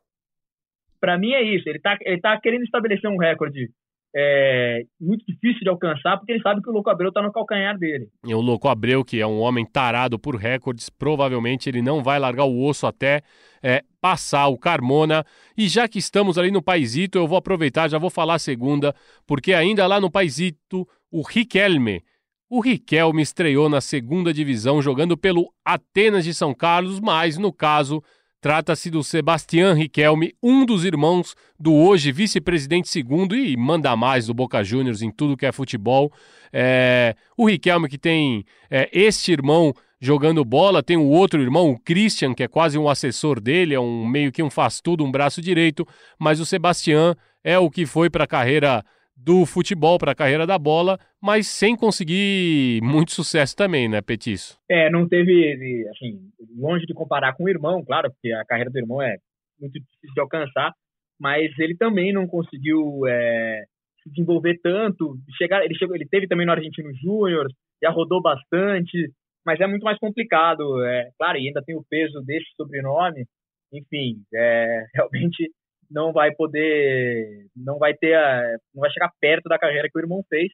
Para 1.00 1.18
mim 1.18 1.32
é 1.32 1.42
isso. 1.42 1.68
Ele 1.68 1.78
está 1.78 1.98
ele 2.00 2.20
tá 2.20 2.40
querendo 2.40 2.64
estabelecer 2.64 3.10
um 3.10 3.18
recorde 3.18 3.70
é, 4.16 4.84
muito 5.00 5.24
difícil 5.26 5.60
de 5.60 5.68
alcançar, 5.68 6.16
porque 6.16 6.32
ele 6.32 6.42
sabe 6.42 6.62
que 6.62 6.70
o 6.70 6.72
Louco 6.72 6.88
Abreu 6.88 7.08
está 7.08 7.20
no 7.20 7.32
calcanhar 7.32 7.76
dele. 7.76 8.06
E 8.24 8.32
o 8.32 8.40
Louco 8.40 8.68
Abreu, 8.68 9.04
que 9.04 9.20
é 9.20 9.26
um 9.26 9.40
homem 9.40 9.66
tarado 9.66 10.18
por 10.18 10.36
recordes, 10.36 10.88
provavelmente 10.88 11.68
ele 11.68 11.82
não 11.82 12.02
vai 12.02 12.18
largar 12.18 12.44
o 12.44 12.64
osso 12.64 12.86
até 12.86 13.22
é, 13.60 13.82
passar 14.00 14.46
o 14.46 14.56
Carmona. 14.56 15.24
E 15.58 15.68
já 15.68 15.88
que 15.88 15.98
estamos 15.98 16.38
ali 16.38 16.52
no 16.52 16.62
Paisito, 16.62 17.18
eu 17.18 17.26
vou 17.26 17.36
aproveitar, 17.36 17.88
já 17.88 17.98
vou 17.98 18.10
falar 18.10 18.34
a 18.34 18.38
segunda, 18.38 18.94
porque 19.26 19.52
ainda 19.52 19.84
lá 19.86 20.00
no 20.00 20.10
Paisito, 20.10 20.86
o 21.10 21.22
Riquelme 21.22 22.00
o 22.48 22.60
Riquelme 22.60 23.22
estreou 23.22 23.68
na 23.68 23.80
segunda 23.80 24.32
divisão 24.32 24.82
jogando 24.82 25.16
pelo 25.16 25.52
Atenas 25.64 26.24
de 26.24 26.34
São 26.34 26.54
Carlos, 26.54 27.00
mas 27.00 27.38
no 27.38 27.52
caso 27.52 28.02
trata-se 28.40 28.90
do 28.90 29.02
Sebastião 29.02 29.74
Riquelme, 29.74 30.34
um 30.42 30.66
dos 30.66 30.84
irmãos 30.84 31.34
do 31.58 31.72
hoje 31.72 32.12
vice-presidente 32.12 32.88
segundo 32.88 33.34
e 33.34 33.56
manda 33.56 33.96
mais 33.96 34.26
do 34.26 34.34
Boca 34.34 34.62
Juniors 34.62 35.00
em 35.00 35.10
tudo 35.10 35.36
que 35.36 35.46
é 35.46 35.52
futebol. 35.52 36.12
É, 36.52 37.16
o 37.36 37.48
Riquelme 37.48 37.88
que 37.88 37.96
tem 37.96 38.44
é, 38.70 38.88
este 38.92 39.32
irmão 39.32 39.74
jogando 39.98 40.44
bola, 40.44 40.82
tem 40.82 40.98
o 40.98 41.08
outro 41.08 41.40
irmão, 41.40 41.70
o 41.70 41.80
Christian, 41.80 42.34
que 42.34 42.42
é 42.42 42.48
quase 42.48 42.76
um 42.76 42.90
assessor 42.90 43.40
dele, 43.40 43.72
é 43.72 43.80
um 43.80 44.06
meio 44.06 44.30
que 44.30 44.42
um 44.42 44.50
faz 44.50 44.78
tudo, 44.78 45.02
um 45.02 45.10
braço 45.10 45.40
direito, 45.40 45.88
mas 46.18 46.38
o 46.38 46.44
Sebastião 46.44 47.16
é 47.42 47.58
o 47.58 47.70
que 47.70 47.86
foi 47.86 48.10
para 48.10 48.24
a 48.24 48.28
carreira 48.28 48.84
do 49.16 49.46
futebol 49.46 49.98
para 49.98 50.12
a 50.12 50.14
carreira 50.14 50.46
da 50.46 50.58
bola, 50.58 50.98
mas 51.22 51.46
sem 51.46 51.76
conseguir 51.76 52.80
muito 52.82 53.12
sucesso 53.12 53.56
também, 53.56 53.88
né, 53.88 54.00
Petiço? 54.02 54.58
É, 54.68 54.90
não 54.90 55.08
teve, 55.08 55.88
assim, 55.88 56.20
longe 56.56 56.84
de 56.84 56.94
comparar 56.94 57.34
com 57.34 57.44
o 57.44 57.48
irmão, 57.48 57.84
claro, 57.84 58.10
porque 58.10 58.32
a 58.32 58.44
carreira 58.44 58.70
do 58.70 58.78
irmão 58.78 59.00
é 59.00 59.16
muito 59.60 59.74
difícil 59.74 60.14
de 60.14 60.20
alcançar, 60.20 60.72
mas 61.18 61.50
ele 61.58 61.76
também 61.76 62.12
não 62.12 62.26
conseguiu 62.26 63.06
é, 63.06 63.64
se 64.02 64.10
desenvolver 64.10 64.58
tanto. 64.62 65.16
Chegar, 65.38 65.64
ele, 65.64 65.74
chegou, 65.74 65.94
ele 65.94 66.06
teve 66.06 66.26
também 66.26 66.46
no 66.46 66.52
Argentino 66.52 66.92
Júnior, 66.94 67.46
já 67.82 67.90
rodou 67.90 68.20
bastante, 68.20 69.10
mas 69.44 69.60
é 69.60 69.66
muito 69.66 69.84
mais 69.84 69.98
complicado, 69.98 70.82
é, 70.84 71.10
claro, 71.18 71.38
e 71.38 71.46
ainda 71.46 71.62
tem 71.62 71.76
o 71.76 71.84
peso 71.88 72.20
desse 72.22 72.50
sobrenome, 72.56 73.24
enfim, 73.72 74.22
é, 74.34 74.84
realmente 74.94 75.50
não 75.94 76.12
vai 76.12 76.34
poder, 76.34 77.46
não 77.56 77.78
vai 77.78 77.94
ter, 77.94 78.14
a, 78.14 78.56
não 78.74 78.80
vai 78.80 78.90
chegar 78.90 79.12
perto 79.20 79.48
da 79.48 79.58
carreira 79.58 79.88
que 79.88 79.96
o 79.96 80.02
irmão 80.02 80.24
fez, 80.28 80.50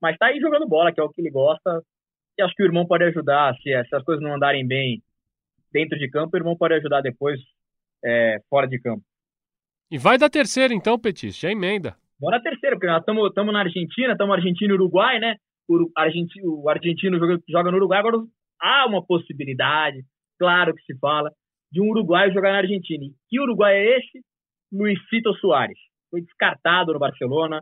mas 0.00 0.16
tá 0.16 0.26
aí 0.26 0.40
jogando 0.40 0.66
bola, 0.66 0.90
que 0.90 0.98
é 0.98 1.04
o 1.04 1.10
que 1.10 1.20
ele 1.20 1.30
gosta, 1.30 1.82
e 2.38 2.42
acho 2.42 2.54
que 2.54 2.62
o 2.62 2.66
irmão 2.66 2.86
pode 2.86 3.04
ajudar, 3.04 3.54
se, 3.56 3.70
se 3.88 3.94
as 3.94 4.02
coisas 4.02 4.24
não 4.24 4.34
andarem 4.34 4.66
bem 4.66 5.02
dentro 5.70 5.98
de 5.98 6.08
campo, 6.08 6.34
o 6.34 6.38
irmão 6.38 6.56
pode 6.56 6.72
ajudar 6.74 7.02
depois 7.02 7.38
é, 8.02 8.38
fora 8.48 8.66
de 8.66 8.80
campo. 8.80 9.02
E 9.90 9.98
vai 9.98 10.16
da 10.16 10.30
terceira 10.30 10.72
então, 10.72 10.98
Petis, 10.98 11.38
já 11.38 11.50
emenda. 11.50 11.94
Bora 12.18 12.38
na 12.38 12.42
terceira, 12.42 12.76
porque 12.76 12.86
nós 12.86 12.98
estamos 13.00 13.52
na 13.52 13.60
Argentina, 13.60 14.12
estamos 14.12 14.34
Argentina 14.34 14.72
e 14.72 14.74
Uruguai, 14.74 15.18
né? 15.18 15.36
O 15.68 15.90
argentino, 15.94 16.62
o 16.62 16.68
argentino 16.68 17.18
joga, 17.18 17.38
joga 17.48 17.70
no 17.70 17.76
Uruguai, 17.76 17.98
agora 17.98 18.16
há 18.60 18.86
uma 18.86 19.04
possibilidade, 19.04 20.02
claro 20.38 20.74
que 20.74 20.82
se 20.82 20.98
fala, 20.98 21.30
de 21.70 21.80
um 21.80 21.90
uruguaio 21.90 22.32
jogar 22.32 22.52
na 22.52 22.58
Argentina. 22.58 23.04
E 23.04 23.12
que 23.28 23.38
Uruguai 23.38 23.74
é 23.76 23.98
esse? 23.98 24.22
Luisito 24.72 25.34
Soares. 25.34 25.78
Foi 26.10 26.20
descartado 26.20 26.92
no 26.92 26.98
Barcelona. 26.98 27.60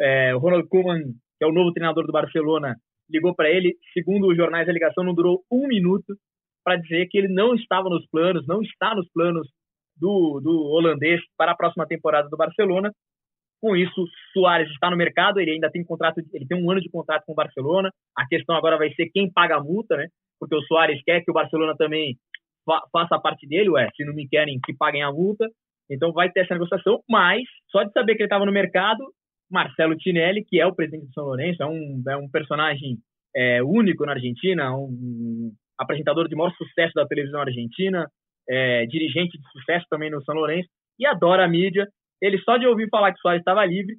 É, 0.00 0.34
o 0.34 0.38
Ronald 0.38 0.68
Koeman, 0.68 1.02
que 1.38 1.44
é 1.44 1.46
o 1.46 1.52
novo 1.52 1.72
treinador 1.72 2.06
do 2.06 2.12
Barcelona, 2.12 2.76
ligou 3.10 3.34
para 3.34 3.50
ele. 3.50 3.76
Segundo 3.92 4.28
os 4.28 4.36
jornais, 4.36 4.68
a 4.68 4.72
ligação 4.72 5.04
não 5.04 5.14
durou 5.14 5.42
um 5.50 5.66
minuto 5.66 6.16
para 6.64 6.76
dizer 6.76 7.06
que 7.08 7.18
ele 7.18 7.28
não 7.28 7.54
estava 7.54 7.88
nos 7.88 8.06
planos, 8.08 8.46
não 8.46 8.60
está 8.60 8.94
nos 8.94 9.08
planos 9.12 9.48
do, 9.96 10.40
do 10.40 10.64
holandês 10.72 11.20
para 11.36 11.52
a 11.52 11.56
próxima 11.56 11.86
temporada 11.86 12.28
do 12.28 12.36
Barcelona. 12.36 12.90
Com 13.60 13.74
isso, 13.74 14.04
Soares 14.32 14.70
está 14.70 14.90
no 14.90 14.96
mercado, 14.96 15.40
ele 15.40 15.52
ainda 15.52 15.70
tem 15.70 15.84
contrato, 15.84 16.20
ele 16.32 16.46
tem 16.46 16.62
um 16.62 16.70
ano 16.70 16.80
de 16.80 16.90
contrato 16.90 17.24
com 17.24 17.32
o 17.32 17.36
Barcelona. 17.36 17.90
A 18.16 18.26
questão 18.26 18.54
agora 18.54 18.76
vai 18.76 18.92
ser 18.92 19.08
quem 19.10 19.30
paga 19.32 19.56
a 19.56 19.62
multa, 19.62 19.96
né? 19.96 20.08
Porque 20.38 20.54
o 20.54 20.62
Soares 20.62 21.02
quer 21.04 21.24
que 21.24 21.30
o 21.30 21.34
Barcelona 21.34 21.74
também 21.76 22.16
fa 22.66 22.82
faça 22.92 23.16
a 23.16 23.20
parte 23.20 23.46
dele, 23.46 23.70
ué, 23.70 23.88
se 23.96 24.04
não 24.04 24.12
me 24.12 24.28
querem 24.28 24.60
que 24.62 24.74
paguem 24.76 25.02
a 25.02 25.10
multa. 25.10 25.48
Então 25.90 26.12
vai 26.12 26.30
ter 26.30 26.40
essa 26.40 26.54
negociação, 26.54 27.00
mas 27.08 27.42
só 27.70 27.82
de 27.84 27.92
saber 27.92 28.14
que 28.14 28.22
ele 28.22 28.26
estava 28.26 28.46
no 28.46 28.52
mercado, 28.52 29.04
Marcelo 29.50 29.96
Tinelli, 29.96 30.44
que 30.44 30.60
é 30.60 30.66
o 30.66 30.74
presidente 30.74 31.06
do 31.06 31.12
São 31.12 31.24
Lourenço, 31.24 31.62
é 31.62 31.66
um, 31.66 32.02
é 32.08 32.16
um 32.16 32.28
personagem 32.28 32.98
é, 33.34 33.62
único 33.62 34.04
na 34.04 34.12
Argentina, 34.12 34.74
um 34.74 35.52
apresentador 35.78 36.28
de 36.28 36.34
maior 36.34 36.52
sucesso 36.52 36.92
da 36.94 37.06
televisão 37.06 37.40
argentina, 37.40 38.08
é, 38.48 38.86
dirigente 38.86 39.38
de 39.38 39.50
sucesso 39.50 39.86
também 39.90 40.10
no 40.10 40.22
São 40.24 40.34
Lourenço, 40.34 40.68
e 40.98 41.06
adora 41.06 41.44
a 41.44 41.48
mídia. 41.48 41.86
Ele 42.20 42.38
só 42.38 42.56
de 42.56 42.66
ouvir 42.66 42.88
falar 42.88 43.12
que 43.12 43.20
Soares 43.20 43.40
estava 43.40 43.64
livre, 43.64 43.96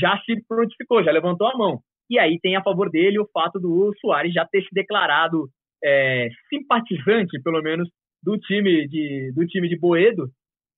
já 0.00 0.20
se 0.24 0.36
prontificou, 0.46 1.02
já 1.02 1.10
levantou 1.10 1.46
a 1.46 1.56
mão. 1.56 1.80
E 2.10 2.18
aí 2.18 2.38
tem 2.40 2.56
a 2.56 2.62
favor 2.62 2.90
dele 2.90 3.18
o 3.18 3.28
fato 3.32 3.58
do 3.58 3.92
Soares 4.00 4.32
já 4.32 4.44
ter 4.44 4.62
se 4.62 4.68
declarado 4.72 5.48
é, 5.82 6.28
simpatizante, 6.48 7.40
pelo 7.42 7.62
menos, 7.62 7.88
do 8.22 8.38
time 8.38 8.86
de, 8.88 9.32
do 9.34 9.46
time 9.46 9.68
de 9.68 9.78
Boedo, 9.78 10.28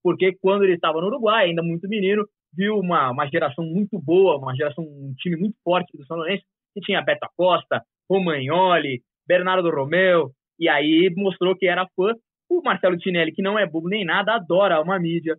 porque 0.06 0.36
quando 0.40 0.62
ele 0.62 0.74
estava 0.74 1.00
no 1.00 1.08
Uruguai, 1.08 1.46
ainda 1.46 1.64
muito 1.64 1.88
menino, 1.88 2.24
viu 2.56 2.76
uma, 2.78 3.10
uma 3.10 3.26
geração 3.26 3.64
muito 3.64 3.98
boa, 3.98 4.38
uma 4.38 4.54
geração, 4.54 4.84
um 4.84 5.12
time 5.18 5.36
muito 5.36 5.56
forte 5.64 5.98
do 5.98 6.06
São 6.06 6.16
Lourenço, 6.16 6.44
que 6.72 6.80
tinha 6.80 7.02
Beto 7.02 7.26
Acosta, 7.26 7.82
Romagnoli, 8.08 9.00
Bernardo 9.26 9.68
Romeu, 9.68 10.30
e 10.60 10.68
aí 10.68 11.12
mostrou 11.16 11.56
que 11.56 11.66
era 11.66 11.88
fã. 11.96 12.12
O 12.48 12.62
Marcelo 12.62 12.96
Tinelli, 12.96 13.32
que 13.32 13.42
não 13.42 13.58
é 13.58 13.66
bobo 13.66 13.88
nem 13.88 14.04
nada, 14.04 14.36
adora 14.36 14.80
uma 14.80 14.96
mídia, 14.96 15.36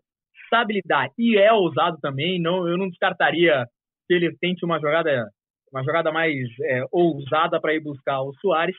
sabe 0.50 0.74
lidar 0.74 1.12
e 1.18 1.38
é 1.38 1.54
ousado 1.54 1.98
também. 2.02 2.38
Não, 2.38 2.68
eu 2.68 2.78
não 2.78 2.90
descartaria 2.90 3.64
que 4.06 4.16
ele 4.16 4.36
tente 4.38 4.66
uma 4.66 4.82
jogada, 4.82 5.30
uma 5.72 5.82
jogada 5.82 6.12
mais 6.12 6.36
é, 6.64 6.84
ousada 6.92 7.58
para 7.62 7.74
ir 7.74 7.80
buscar 7.80 8.22
o 8.22 8.34
Soares 8.42 8.76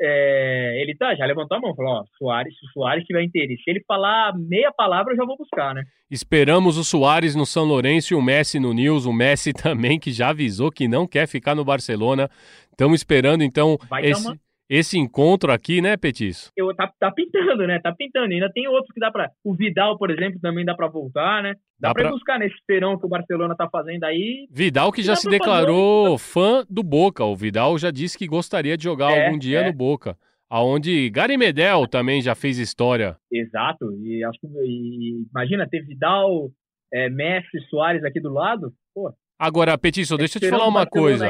é, 0.00 0.82
ele 0.82 0.96
tá, 0.96 1.14
já 1.14 1.24
levantou 1.24 1.56
a 1.56 1.60
mão, 1.60 1.74
falou, 1.74 1.92
ó, 1.92 2.04
Soares, 2.18 2.54
se 2.58 2.66
o 2.66 2.70
Soares 2.70 3.04
tiver 3.04 3.22
interesse, 3.22 3.62
se 3.62 3.70
ele 3.70 3.84
falar 3.86 4.36
meia 4.36 4.72
palavra, 4.72 5.12
eu 5.12 5.16
já 5.16 5.24
vou 5.24 5.36
buscar, 5.36 5.74
né? 5.74 5.84
Esperamos 6.10 6.76
o 6.76 6.84
Soares 6.84 7.34
no 7.34 7.46
São 7.46 7.64
Lourenço 7.64 8.12
e 8.12 8.16
o 8.16 8.22
Messi 8.22 8.58
no 8.58 8.72
News, 8.72 9.06
o 9.06 9.12
Messi 9.12 9.52
também, 9.54 9.98
que 9.98 10.12
já 10.12 10.30
avisou 10.30 10.70
que 10.70 10.88
não 10.88 11.06
quer 11.06 11.26
ficar 11.26 11.54
no 11.54 11.64
Barcelona. 11.64 12.28
Estamos 12.70 13.00
esperando, 13.00 13.42
então, 13.42 13.78
Vai 13.88 14.04
esse, 14.04 14.26
uma 14.26 14.36
esse 14.68 14.98
encontro 14.98 15.52
aqui, 15.52 15.80
né, 15.80 15.96
Petiço? 15.96 16.50
Eu, 16.56 16.74
tá, 16.74 16.90
tá 16.98 17.10
pintando, 17.10 17.66
né? 17.66 17.78
Tá 17.80 17.92
pintando. 17.92 18.32
Ainda 18.32 18.50
tem 18.50 18.66
outros 18.66 18.92
que 18.92 19.00
dá 19.00 19.10
para 19.10 19.30
O 19.44 19.54
Vidal, 19.54 19.98
por 19.98 20.10
exemplo, 20.10 20.40
também 20.40 20.64
dá 20.64 20.74
para 20.74 20.88
voltar, 20.88 21.42
né? 21.42 21.54
Dá, 21.78 21.88
dá 21.88 21.94
para 21.94 22.02
pra... 22.04 22.12
buscar 22.12 22.38
nesse 22.38 22.54
esperão 22.54 22.98
que 22.98 23.04
o 23.04 23.08
Barcelona 23.08 23.54
tá 23.54 23.68
fazendo 23.68 24.04
aí. 24.04 24.46
Vidal 24.50 24.90
que 24.90 25.02
já 25.02 25.16
se 25.16 25.28
declarou 25.28 26.16
fã 26.16 26.64
do 26.68 26.82
Boca. 26.82 27.24
O 27.24 27.36
Vidal 27.36 27.76
já 27.78 27.90
disse 27.90 28.16
que 28.16 28.26
gostaria 28.26 28.76
de 28.76 28.84
jogar 28.84 29.12
é, 29.12 29.26
algum 29.26 29.38
dia 29.38 29.60
é. 29.60 29.66
no 29.66 29.72
Boca. 29.72 30.16
Aonde 30.48 31.10
Gary 31.10 31.36
Medel 31.36 31.86
também 31.86 32.22
já 32.22 32.34
fez 32.34 32.58
história. 32.58 33.16
Exato. 33.30 33.92
E, 34.02 34.24
acho 34.24 34.38
que, 34.40 34.46
e 34.46 35.26
imagina 35.30 35.68
ter 35.68 35.82
Vidal, 35.84 36.50
é, 36.92 37.10
Messi, 37.10 37.60
Soares 37.68 38.04
aqui 38.04 38.20
do 38.20 38.32
lado. 38.32 38.72
Pô, 38.94 39.12
Agora, 39.38 39.76
Petiço, 39.76 40.16
deixa 40.16 40.38
eu 40.38 40.42
te 40.42 40.48
falar 40.48 40.68
uma 40.68 40.86
coisa. 40.86 41.26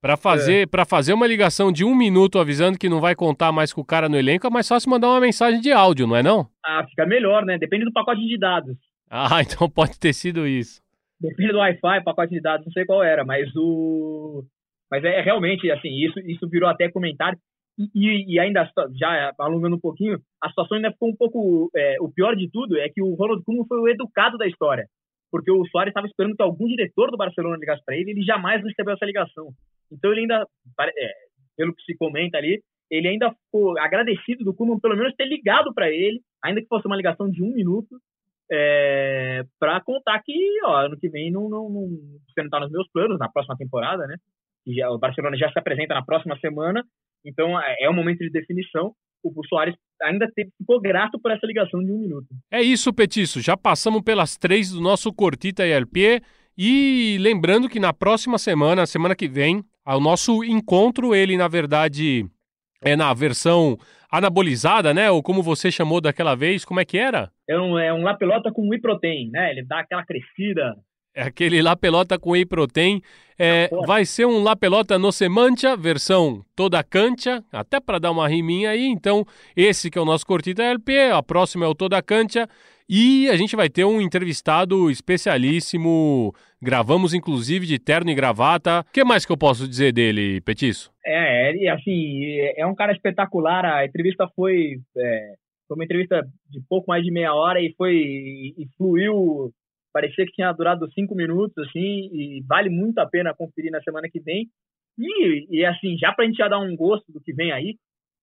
Para 0.00 0.16
fazer, 0.16 0.68
é. 0.68 0.84
fazer 0.84 1.12
uma 1.12 1.26
ligação 1.26 1.70
de 1.70 1.84
um 1.84 1.94
minuto 1.94 2.38
avisando 2.38 2.78
que 2.78 2.88
não 2.88 3.00
vai 3.00 3.14
contar 3.14 3.52
mais 3.52 3.72
com 3.72 3.80
o 3.80 3.84
cara 3.84 4.08
no 4.08 4.16
elenco, 4.16 4.46
é 4.46 4.50
mais 4.50 4.66
fácil 4.66 4.90
mandar 4.90 5.08
uma 5.08 5.20
mensagem 5.20 5.60
de 5.60 5.70
áudio, 5.70 6.06
não 6.06 6.16
é 6.16 6.22
não? 6.22 6.48
Ah, 6.64 6.84
fica 6.88 7.06
melhor, 7.06 7.44
né? 7.44 7.56
Depende 7.56 7.84
do 7.84 7.92
pacote 7.92 8.26
de 8.26 8.36
dados. 8.36 8.76
Ah, 9.08 9.40
então 9.42 9.70
pode 9.70 9.98
ter 9.98 10.12
sido 10.12 10.46
isso. 10.46 10.82
Depende 11.20 11.52
do 11.52 11.58
Wi-Fi, 11.58 12.04
pacote 12.04 12.34
de 12.34 12.40
dados, 12.40 12.66
não 12.66 12.72
sei 12.72 12.84
qual 12.84 13.02
era, 13.02 13.24
mas 13.24 13.48
o. 13.56 14.44
Mas 14.90 15.04
é 15.04 15.20
realmente, 15.20 15.70
assim, 15.70 15.90
isso, 15.90 16.18
isso 16.20 16.48
virou 16.48 16.68
até 16.68 16.90
comentário. 16.90 17.38
E, 17.94 18.34
e, 18.34 18.40
ainda, 18.40 18.68
já 18.98 19.32
alongando 19.38 19.76
um 19.76 19.80
pouquinho, 19.80 20.18
a 20.42 20.48
situação 20.48 20.76
ainda 20.76 20.90
ficou 20.90 21.10
um 21.10 21.16
pouco. 21.16 21.70
É, 21.76 21.96
o 22.00 22.10
pior 22.10 22.34
de 22.34 22.50
tudo 22.50 22.76
é 22.76 22.88
que 22.88 23.00
o 23.00 23.14
Ronald 23.14 23.44
Koeman 23.44 23.64
foi 23.68 23.78
o 23.78 23.88
educado 23.88 24.36
da 24.36 24.46
história 24.46 24.86
porque 25.30 25.50
o 25.50 25.64
Soares 25.66 25.90
estava 25.90 26.06
esperando 26.06 26.36
que 26.36 26.42
algum 26.42 26.66
diretor 26.66 27.10
do 27.10 27.16
Barcelona 27.16 27.56
ligasse 27.56 27.84
para 27.84 27.96
ele, 27.96 28.10
ele 28.10 28.22
jamais 28.22 28.62
recebeu 28.62 28.94
essa 28.94 29.04
ligação. 29.04 29.50
Então 29.90 30.10
ele 30.12 30.22
ainda, 30.22 30.46
é, 30.80 31.12
pelo 31.56 31.74
que 31.74 31.82
se 31.82 31.96
comenta 31.96 32.38
ali, 32.38 32.62
ele 32.90 33.08
ainda 33.08 33.30
ficou 33.32 33.78
agradecido 33.78 34.44
do 34.44 34.54
Koeman 34.54 34.80
pelo 34.80 34.96
menos 34.96 35.14
ter 35.14 35.26
ligado 35.26 35.72
para 35.74 35.90
ele, 35.90 36.20
ainda 36.42 36.60
que 36.60 36.68
fosse 36.68 36.86
uma 36.86 36.96
ligação 36.96 37.30
de 37.30 37.42
um 37.42 37.52
minuto, 37.52 37.98
é, 38.50 39.42
para 39.60 39.80
contar 39.82 40.22
que 40.22 40.32
ó, 40.64 40.86
ano 40.86 40.96
que 40.98 41.08
vem 41.08 41.30
não, 41.30 41.50
não, 41.50 41.68
não, 41.68 41.88
você 42.26 42.40
não 42.40 42.46
está 42.46 42.60
nos 42.60 42.70
meus 42.70 42.88
planos, 42.90 43.18
na 43.18 43.28
próxima 43.28 43.56
temporada, 43.56 44.06
né? 44.06 44.16
Já, 44.66 44.90
o 44.90 44.98
Barcelona 44.98 45.36
já 45.36 45.50
se 45.50 45.58
apresenta 45.58 45.94
na 45.94 46.04
próxima 46.04 46.38
semana, 46.38 46.82
então 47.24 47.60
é, 47.60 47.76
é 47.82 47.90
um 47.90 47.94
momento 47.94 48.20
de 48.20 48.30
definição 48.30 48.94
o 49.22 49.46
Soares 49.46 49.74
ainda 50.02 50.30
teve, 50.34 50.50
ficou 50.56 50.80
grato 50.80 51.18
por 51.20 51.30
essa 51.30 51.46
ligação 51.46 51.80
de 51.80 51.90
um 51.90 51.98
minuto. 51.98 52.26
É 52.50 52.62
isso, 52.62 52.92
Petiço. 52.92 53.40
Já 53.40 53.56
passamos 53.56 54.02
pelas 54.02 54.36
três 54.36 54.70
do 54.70 54.80
nosso 54.80 55.12
Cortita 55.12 55.66
ELP. 55.66 56.22
E 56.56 57.16
lembrando 57.20 57.68
que 57.68 57.78
na 57.78 57.92
próxima 57.92 58.36
semana, 58.36 58.84
semana 58.84 59.14
que 59.14 59.28
vem, 59.28 59.62
o 59.86 60.00
nosso 60.00 60.42
encontro, 60.42 61.14
ele 61.14 61.36
na 61.36 61.46
verdade 61.46 62.26
é 62.82 62.96
na 62.96 63.14
versão 63.14 63.78
anabolizada, 64.10 64.92
né? 64.92 65.10
Ou 65.10 65.22
como 65.22 65.42
você 65.42 65.70
chamou 65.70 66.00
daquela 66.00 66.34
vez, 66.34 66.64
como 66.64 66.80
é 66.80 66.84
que 66.84 66.98
era? 66.98 67.30
É 67.48 67.58
um, 67.58 67.78
é 67.78 67.92
um 67.92 68.02
La 68.02 68.14
Pelota 68.14 68.50
com 68.52 68.68
whey 68.68 68.80
protein, 68.80 69.30
né? 69.30 69.52
Ele 69.52 69.64
dá 69.64 69.80
aquela 69.80 70.04
crescida 70.04 70.74
aquele 71.18 71.60
La 71.60 71.76
Pelota 71.76 72.18
com 72.18 72.30
Whey 72.30 72.46
Protein. 72.46 73.02
É, 73.38 73.68
vai 73.86 74.04
ser 74.04 74.26
um 74.26 74.42
La 74.42 74.56
Pelota 74.56 74.98
no 74.98 75.12
Semantia, 75.12 75.76
versão 75.76 76.44
toda 76.56 76.82
cancha, 76.82 77.44
até 77.52 77.78
para 77.78 77.98
dar 77.98 78.10
uma 78.10 78.28
riminha 78.28 78.70
aí. 78.70 78.86
Então, 78.86 79.24
esse 79.56 79.90
que 79.90 79.98
é 79.98 80.00
o 80.00 80.04
nosso 80.04 80.26
Cortita 80.26 80.62
LP, 80.62 81.10
a 81.12 81.22
próxima 81.22 81.64
é 81.64 81.68
o 81.68 81.74
Toda 81.74 82.02
Cancha. 82.02 82.48
E 82.90 83.28
a 83.28 83.36
gente 83.36 83.54
vai 83.54 83.68
ter 83.68 83.84
um 83.84 84.00
entrevistado 84.00 84.90
especialíssimo. 84.90 86.34
Gravamos, 86.60 87.12
inclusive, 87.12 87.66
de 87.66 87.78
terno 87.78 88.10
e 88.10 88.14
gravata. 88.14 88.80
O 88.80 88.92
que 88.92 89.04
mais 89.04 89.26
que 89.26 89.30
eu 89.30 89.36
posso 89.36 89.68
dizer 89.68 89.92
dele, 89.92 90.40
Petiço? 90.40 90.90
É, 91.04 91.50
ele, 91.50 91.68
assim, 91.68 92.22
é 92.56 92.66
um 92.66 92.74
cara 92.74 92.92
espetacular. 92.92 93.64
A 93.66 93.84
entrevista 93.84 94.26
foi, 94.34 94.80
é, 94.96 95.34
foi 95.68 95.76
uma 95.76 95.84
entrevista 95.84 96.26
de 96.48 96.60
pouco 96.66 96.88
mais 96.88 97.04
de 97.04 97.12
meia 97.12 97.34
hora 97.34 97.60
e 97.60 97.74
foi 97.76 97.94
e 97.94 98.66
fluiu 98.78 99.52
parecia 99.98 100.24
que 100.24 100.32
tinha 100.32 100.52
durado 100.52 100.88
cinco 100.92 101.16
minutos, 101.16 101.58
assim, 101.66 102.08
e 102.12 102.40
vale 102.46 102.70
muito 102.70 102.98
a 102.98 103.06
pena 103.06 103.34
conferir 103.34 103.72
na 103.72 103.82
semana 103.82 104.08
que 104.08 104.20
vem. 104.20 104.46
E, 104.96 105.58
e 105.58 105.64
assim, 105.64 105.98
já 105.98 106.12
para 106.12 106.24
a 106.24 106.28
gente 106.28 106.36
já 106.36 106.46
dar 106.46 106.60
um 106.60 106.76
gosto 106.76 107.10
do 107.10 107.20
que 107.20 107.32
vem 107.32 107.50
aí, 107.50 107.74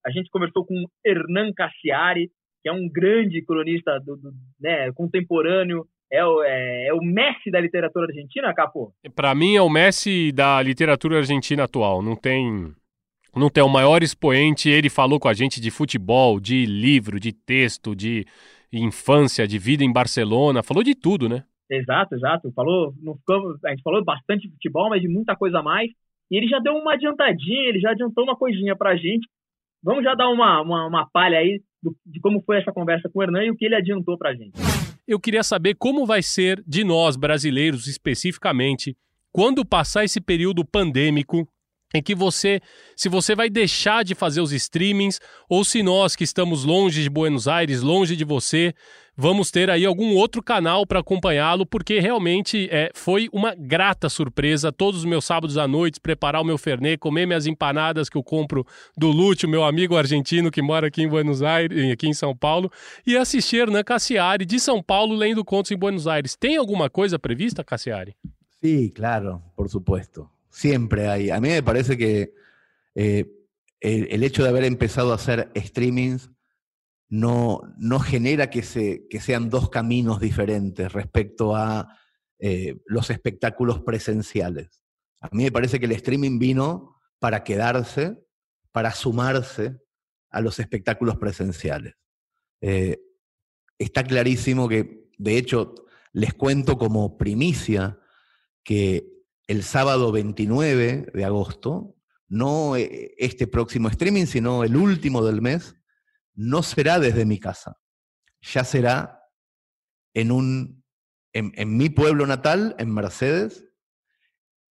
a 0.05 0.09
gente 0.09 0.29
conversou 0.29 0.65
com 0.65 0.85
Hernan 1.05 1.51
Cassiari, 1.53 2.29
que 2.61 2.69
é 2.69 2.71
um 2.71 2.87
grande 2.87 3.43
cronista 3.43 3.99
do, 3.99 4.15
do 4.15 4.31
né, 4.57 4.89
contemporâneo, 4.93 5.85
é 6.09 6.23
o, 6.23 6.43
é, 6.43 6.87
é, 6.87 6.93
o 6.93 7.01
Messi 7.01 7.51
da 7.51 7.59
literatura 7.59 8.05
argentina, 8.07 8.53
Capô? 8.53 8.93
Para 9.13 9.35
mim 9.35 9.55
é 9.55 9.61
o 9.61 9.69
Messi 9.69 10.31
da 10.31 10.61
literatura 10.61 11.17
argentina 11.17 11.65
atual. 11.65 12.01
Não 12.01 12.15
tem, 12.15 12.73
não 13.35 13.49
tem 13.49 13.63
o 13.63 13.69
maior 13.69 14.01
expoente. 14.01 14.69
Ele 14.69 14.89
falou 14.89 15.19
com 15.19 15.27
a 15.27 15.33
gente 15.33 15.59
de 15.59 15.71
futebol, 15.71 16.39
de 16.39 16.65
livro, 16.65 17.19
de 17.19 17.33
texto, 17.33 17.93
de 17.93 18.25
infância, 18.71 19.45
de 19.45 19.57
vida 19.57 19.83
em 19.83 19.91
Barcelona. 19.91 20.63
Falou 20.63 20.83
de 20.83 20.95
tudo, 20.95 21.27
né? 21.27 21.43
Exato, 21.69 22.15
exato. 22.15 22.51
Falou, 22.53 22.93
não 23.01 23.15
ficamos, 23.15 23.63
a 23.65 23.69
gente 23.69 23.81
falou 23.81 24.03
bastante 24.03 24.47
de 24.47 24.53
futebol, 24.53 24.89
mas 24.89 25.01
de 25.01 25.07
muita 25.07 25.35
coisa 25.35 25.59
a 25.59 25.63
mais. 25.63 25.89
E 26.29 26.37
ele 26.37 26.47
já 26.47 26.59
deu 26.59 26.73
uma 26.73 26.93
adiantadinha, 26.93 27.69
ele 27.69 27.79
já 27.79 27.91
adiantou 27.91 28.23
uma 28.23 28.35
coisinha 28.35 28.75
pra 28.75 28.95
gente. 28.95 29.27
Vamos 29.83 30.03
já 30.03 30.15
dar 30.15 30.29
uma, 30.29 30.61
uma, 30.61 30.87
uma 30.87 31.09
palha 31.11 31.37
aí 31.37 31.61
do, 31.81 31.95
de 32.05 32.19
como 32.19 32.41
foi 32.41 32.57
essa 32.57 32.71
conversa 32.71 33.09
com 33.09 33.19
o 33.19 33.23
Hernan 33.23 33.45
e 33.45 33.51
o 33.51 33.55
que 33.55 33.65
ele 33.65 33.75
adiantou 33.75 34.17
pra 34.17 34.33
gente. 34.33 34.53
Eu 35.07 35.19
queria 35.19 35.43
saber 35.43 35.75
como 35.75 36.05
vai 36.05 36.23
ser 36.23 36.63
de 36.65 36.83
nós, 36.83 37.15
brasileiros 37.15 37.85
especificamente, 37.85 38.97
quando 39.31 39.63
passar 39.63 40.03
esse 40.03 40.19
período 40.19 40.65
pandêmico, 40.65 41.47
em 41.95 42.03
que 42.03 42.13
você, 42.13 42.61
se 42.95 43.07
você 43.07 43.35
vai 43.35 43.49
deixar 43.49 44.03
de 44.03 44.13
fazer 44.13 44.41
os 44.41 44.51
streamings, 44.51 45.19
ou 45.49 45.63
se 45.63 45.81
nós 45.81 46.15
que 46.15 46.23
estamos 46.23 46.63
longe 46.63 47.01
de 47.01 47.09
Buenos 47.09 47.47
Aires, 47.47 47.81
longe 47.81 48.15
de 48.15 48.23
você, 48.23 48.73
vamos 49.15 49.49
ter 49.49 49.69
aí 49.69 49.85
algum 49.85 50.15
outro 50.15 50.43
canal 50.43 50.85
para 50.85 50.99
acompanhá-lo, 50.99 51.65
porque 51.65 51.99
realmente 51.99 52.67
é, 52.69 52.91
foi 52.93 53.29
uma 53.31 53.55
grata 53.55 54.09
surpresa 54.09 54.71
todos 54.71 54.99
os 54.99 55.05
meus 55.05 55.23
sábados 55.23 55.57
à 55.57 55.67
noite 55.67 55.99
preparar 56.01 56.41
o 56.41 56.45
meu 56.45 56.57
fernet, 56.57 56.97
comer 56.97 57.25
minhas 57.25 57.47
empanadas 57.47 58.09
que 58.09 58.17
eu 58.17 58.23
compro 58.23 58.65
do 58.97 59.07
Lúcio, 59.07 59.47
meu 59.47 59.63
amigo 59.63 59.95
argentino 59.95 60.51
que 60.51 60.61
mora 60.61 60.87
aqui 60.87 61.01
em 61.01 61.07
Buenos 61.07 61.41
Aires, 61.41 61.91
aqui 61.91 62.07
em 62.07 62.13
São 62.13 62.35
Paulo, 62.35 62.69
e 63.07 63.15
assistir 63.15 63.57
Hernan 63.57 63.83
Cassiari 63.83 64.45
de 64.45 64.59
São 64.59 64.83
Paulo 64.83 65.15
lendo 65.15 65.45
contos 65.45 65.71
em 65.71 65.77
Buenos 65.77 66.07
Aires. 66.07 66.35
Tem 66.35 66.57
alguma 66.57 66.89
coisa 66.89 67.17
prevista, 67.17 67.63
Cassiari? 67.63 68.15
Sí, 68.61 68.91
claro, 68.93 69.41
por 69.55 69.69
supuesto. 69.69 70.27
Siempre 70.55 71.09
hay. 71.09 71.31
A 71.31 71.41
mí 71.41 71.49
me 71.49 71.61
parece 71.61 71.97
que 71.97 72.33
eh, 72.95 73.29
el, 73.81 74.23
hecho 74.23 74.41
de 74.41 74.47
haber 74.47 74.63
empezado 74.63 75.11
a 75.11 75.15
hacer 75.15 75.51
streamings 75.53 76.31
no, 77.09 77.59
no 77.77 77.99
genera 77.99 78.49
que, 78.49 78.63
se, 78.63 79.05
que 79.09 79.19
sean 79.19 79.49
dos 79.49 79.69
caminos 79.69 80.21
diferentes 80.21 80.93
respecto 80.93 81.57
a 81.57 81.99
eh, 82.39 82.77
los 82.85 83.09
espectáculos 83.09 83.81
presenciales. 83.81 84.81
A 85.19 85.27
mí 85.33 85.43
me 85.43 85.51
parece 85.51 85.77
que 85.77 85.87
el 85.87 85.91
streaming 85.91 86.39
vino 86.39 87.01
para 87.19 87.43
quedarse, 87.43 88.17
para 88.71 88.91
sumarse 88.91 89.77
a 90.29 90.39
los 90.39 90.59
espectáculos 90.59 91.17
presenciales. 91.17 91.95
Eh, 92.61 93.01
está 93.77 94.05
clarísimo 94.05 94.69
que, 94.69 95.09
de 95.17 95.37
hecho, 95.37 95.75
les 96.13 96.33
cuento 96.33 96.77
como 96.77 97.17
primicia 97.17 97.99
que 98.63 99.14
el 99.47 99.63
sábado 99.63 100.11
29 100.11 101.11
de 101.13 101.25
agosto, 101.25 101.95
no 102.27 102.75
eh, 102.75 103.13
este 103.17 103.47
próximo 103.47 103.89
streaming, 103.89 104.25
sino 104.25 104.63
el 104.63 104.75
último 104.75 105.23
del 105.23 105.41
mes, 105.41 105.75
no 106.33 106.63
será 106.63 106.99
desde 106.99 107.25
mi 107.25 107.39
casa, 107.39 107.77
ya 108.41 108.63
será 108.63 109.21
en, 110.13 110.31
un, 110.31 110.83
en, 111.33 111.77
mi 111.77 111.89
pueblo 111.89 112.25
natal, 112.25 112.75
en 112.79 112.93
Mercedes, 112.93 113.65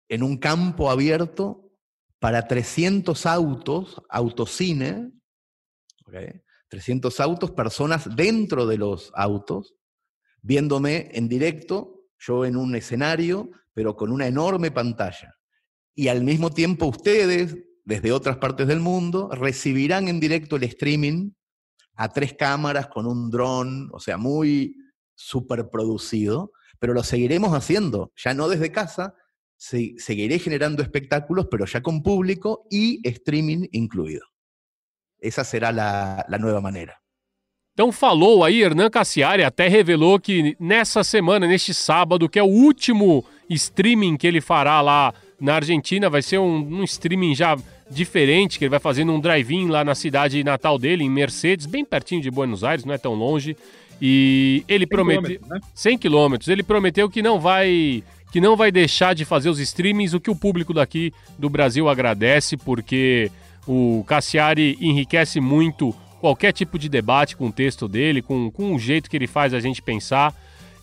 en 0.08 0.22
un 0.22 0.38
campo 0.38 0.90
abierto 0.90 1.70
para 2.18 2.46
300 2.46 3.26
autos, 3.26 4.02
autocine, 4.08 5.12
¿ok? 6.06 6.14
300 6.68 7.20
autos, 7.20 7.50
personas 7.50 8.08
dentro 8.16 8.66
de 8.66 8.78
los 8.78 9.12
autos, 9.14 9.74
viéndome 10.40 11.10
en 11.12 11.28
directo, 11.28 12.06
yo 12.18 12.44
en 12.44 12.56
un 12.56 12.74
escenario, 12.74 13.50
pero 13.74 13.96
con 13.96 14.10
una 14.10 14.26
enorme 14.26 14.70
pantalla. 14.70 15.34
Y 15.94 16.08
al 16.08 16.22
mismo 16.22 16.50
tiempo 16.50 16.86
ustedes, 16.86 17.56
desde 17.84 18.12
otras 18.12 18.36
partes 18.38 18.66
del 18.68 18.80
mundo, 18.80 19.30
recibirán 19.32 20.08
en 20.08 20.20
directo 20.20 20.56
el 20.56 20.64
streaming 20.64 21.30
a 21.94 22.08
tres 22.08 22.34
cámaras 22.34 22.86
con 22.88 23.06
un 23.06 23.30
dron, 23.30 23.90
o 23.92 24.00
sea, 24.00 24.16
muy 24.16 24.76
superproducido, 25.14 26.52
pero 26.78 26.94
lo 26.94 27.02
seguiremos 27.02 27.52
haciendo, 27.54 28.12
ya 28.16 28.34
no 28.34 28.48
desde 28.48 28.72
casa, 28.72 29.14
se- 29.56 29.94
seguiré 29.98 30.38
generando 30.38 30.82
espectáculos, 30.82 31.46
pero 31.50 31.66
ya 31.66 31.82
con 31.82 32.02
público 32.02 32.66
y 32.70 33.06
streaming 33.06 33.68
incluido. 33.72 34.26
Esa 35.18 35.44
será 35.44 35.70
la 35.72 36.38
nueva 36.40 36.60
manera. 36.60 37.01
Então 37.74 37.90
falou 37.90 38.44
aí, 38.44 38.62
Hernan 38.62 38.90
Cassiari 38.90 39.42
até 39.42 39.66
revelou 39.66 40.20
que 40.20 40.54
nessa 40.60 41.02
semana, 41.02 41.46
neste 41.46 41.72
sábado, 41.72 42.28
que 42.28 42.38
é 42.38 42.42
o 42.42 42.46
último 42.46 43.24
streaming 43.48 44.18
que 44.18 44.26
ele 44.26 44.42
fará 44.42 44.82
lá 44.82 45.14
na 45.40 45.54
Argentina, 45.54 46.10
vai 46.10 46.20
ser 46.20 46.38
um, 46.38 46.80
um 46.80 46.84
streaming 46.84 47.34
já 47.34 47.56
diferente, 47.90 48.58
que 48.58 48.64
ele 48.64 48.70
vai 48.70 48.78
fazer 48.78 49.04
num 49.04 49.18
drive-in 49.18 49.68
lá 49.68 49.84
na 49.84 49.94
cidade 49.94 50.44
natal 50.44 50.78
dele, 50.78 51.02
em 51.02 51.10
Mercedes, 51.10 51.64
bem 51.64 51.82
pertinho 51.82 52.20
de 52.20 52.30
Buenos 52.30 52.62
Aires, 52.62 52.84
não 52.84 52.92
é 52.92 52.98
tão 52.98 53.14
longe. 53.14 53.56
E 54.00 54.64
ele 54.68 54.86
prometeu 54.86 55.40
né? 55.46 55.60
100 55.74 55.98
quilômetros. 55.98 56.48
Ele 56.48 56.62
prometeu 56.62 57.08
que 57.08 57.22
não 57.22 57.40
vai 57.40 58.02
que 58.32 58.40
não 58.40 58.56
vai 58.56 58.72
deixar 58.72 59.14
de 59.14 59.26
fazer 59.26 59.50
os 59.50 59.60
streamings, 59.60 60.14
o 60.14 60.20
que 60.20 60.30
o 60.30 60.36
público 60.36 60.72
daqui 60.72 61.12
do 61.38 61.50
Brasil 61.50 61.86
agradece, 61.86 62.56
porque 62.56 63.30
o 63.66 64.02
Cassiari 64.06 64.76
enriquece 64.80 65.38
muito 65.38 65.94
qualquer 66.22 66.52
tipo 66.52 66.78
de 66.78 66.88
debate 66.88 67.36
com 67.36 67.48
o 67.48 67.52
texto 67.52 67.88
dele, 67.88 68.22
com, 68.22 68.48
com 68.48 68.72
o 68.76 68.78
jeito 68.78 69.10
que 69.10 69.16
ele 69.16 69.26
faz 69.26 69.52
a 69.52 69.58
gente 69.58 69.82
pensar. 69.82 70.32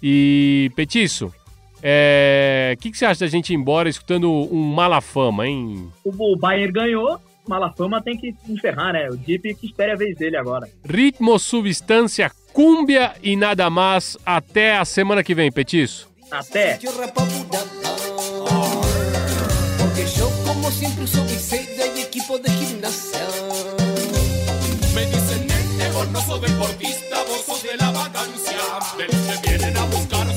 E, 0.03 0.69
Petiço, 0.75 1.33
é, 1.81 2.75
o 2.75 2.81
que, 2.81 2.91
que 2.91 2.97
você 2.97 3.05
acha 3.05 3.21
da 3.21 3.27
gente 3.27 3.53
ir 3.53 3.55
embora 3.55 3.87
escutando 3.87 4.29
um 4.29 4.61
Malafama, 4.61 5.47
hein? 5.47 5.89
O, 6.03 6.33
o 6.33 6.37
Bayern 6.37 6.73
ganhou, 6.73 7.17
Malafama 7.47 8.01
tem 8.01 8.17
que 8.17 8.35
encerrar, 8.49 8.91
né? 8.91 9.07
O 9.09 9.15
Deep 9.15 9.55
que 9.55 9.67
espere 9.67 9.93
a 9.93 9.95
vez 9.95 10.17
dele 10.17 10.35
agora. 10.35 10.67
Ritmo, 10.83 11.39
substância, 11.39 12.29
cúmbia 12.51 13.13
e 13.23 13.37
nada 13.37 13.69
mais. 13.69 14.17
Até 14.25 14.77
a 14.77 14.83
semana 14.83 15.23
que 15.23 15.33
vem, 15.33 15.49
Petiço. 15.49 16.09
Até! 16.29 16.77
Porque 19.77 20.05
yo 20.05 20.29
como 20.45 20.69
visera 20.69 21.87
y 21.95 22.01
equipo 22.01 22.37
de 22.37 22.51
gimnasia. 22.51 23.28
todo 26.39 26.47
deportista, 26.47 27.23
vos 27.27 27.45
sos 27.45 27.63
de 27.63 27.75
la 27.77 27.91
vacancia. 27.91 28.57
De 28.97 29.05
te 29.05 29.47
vienen 29.47 29.77
a 29.77 29.85
buscar 29.85 30.28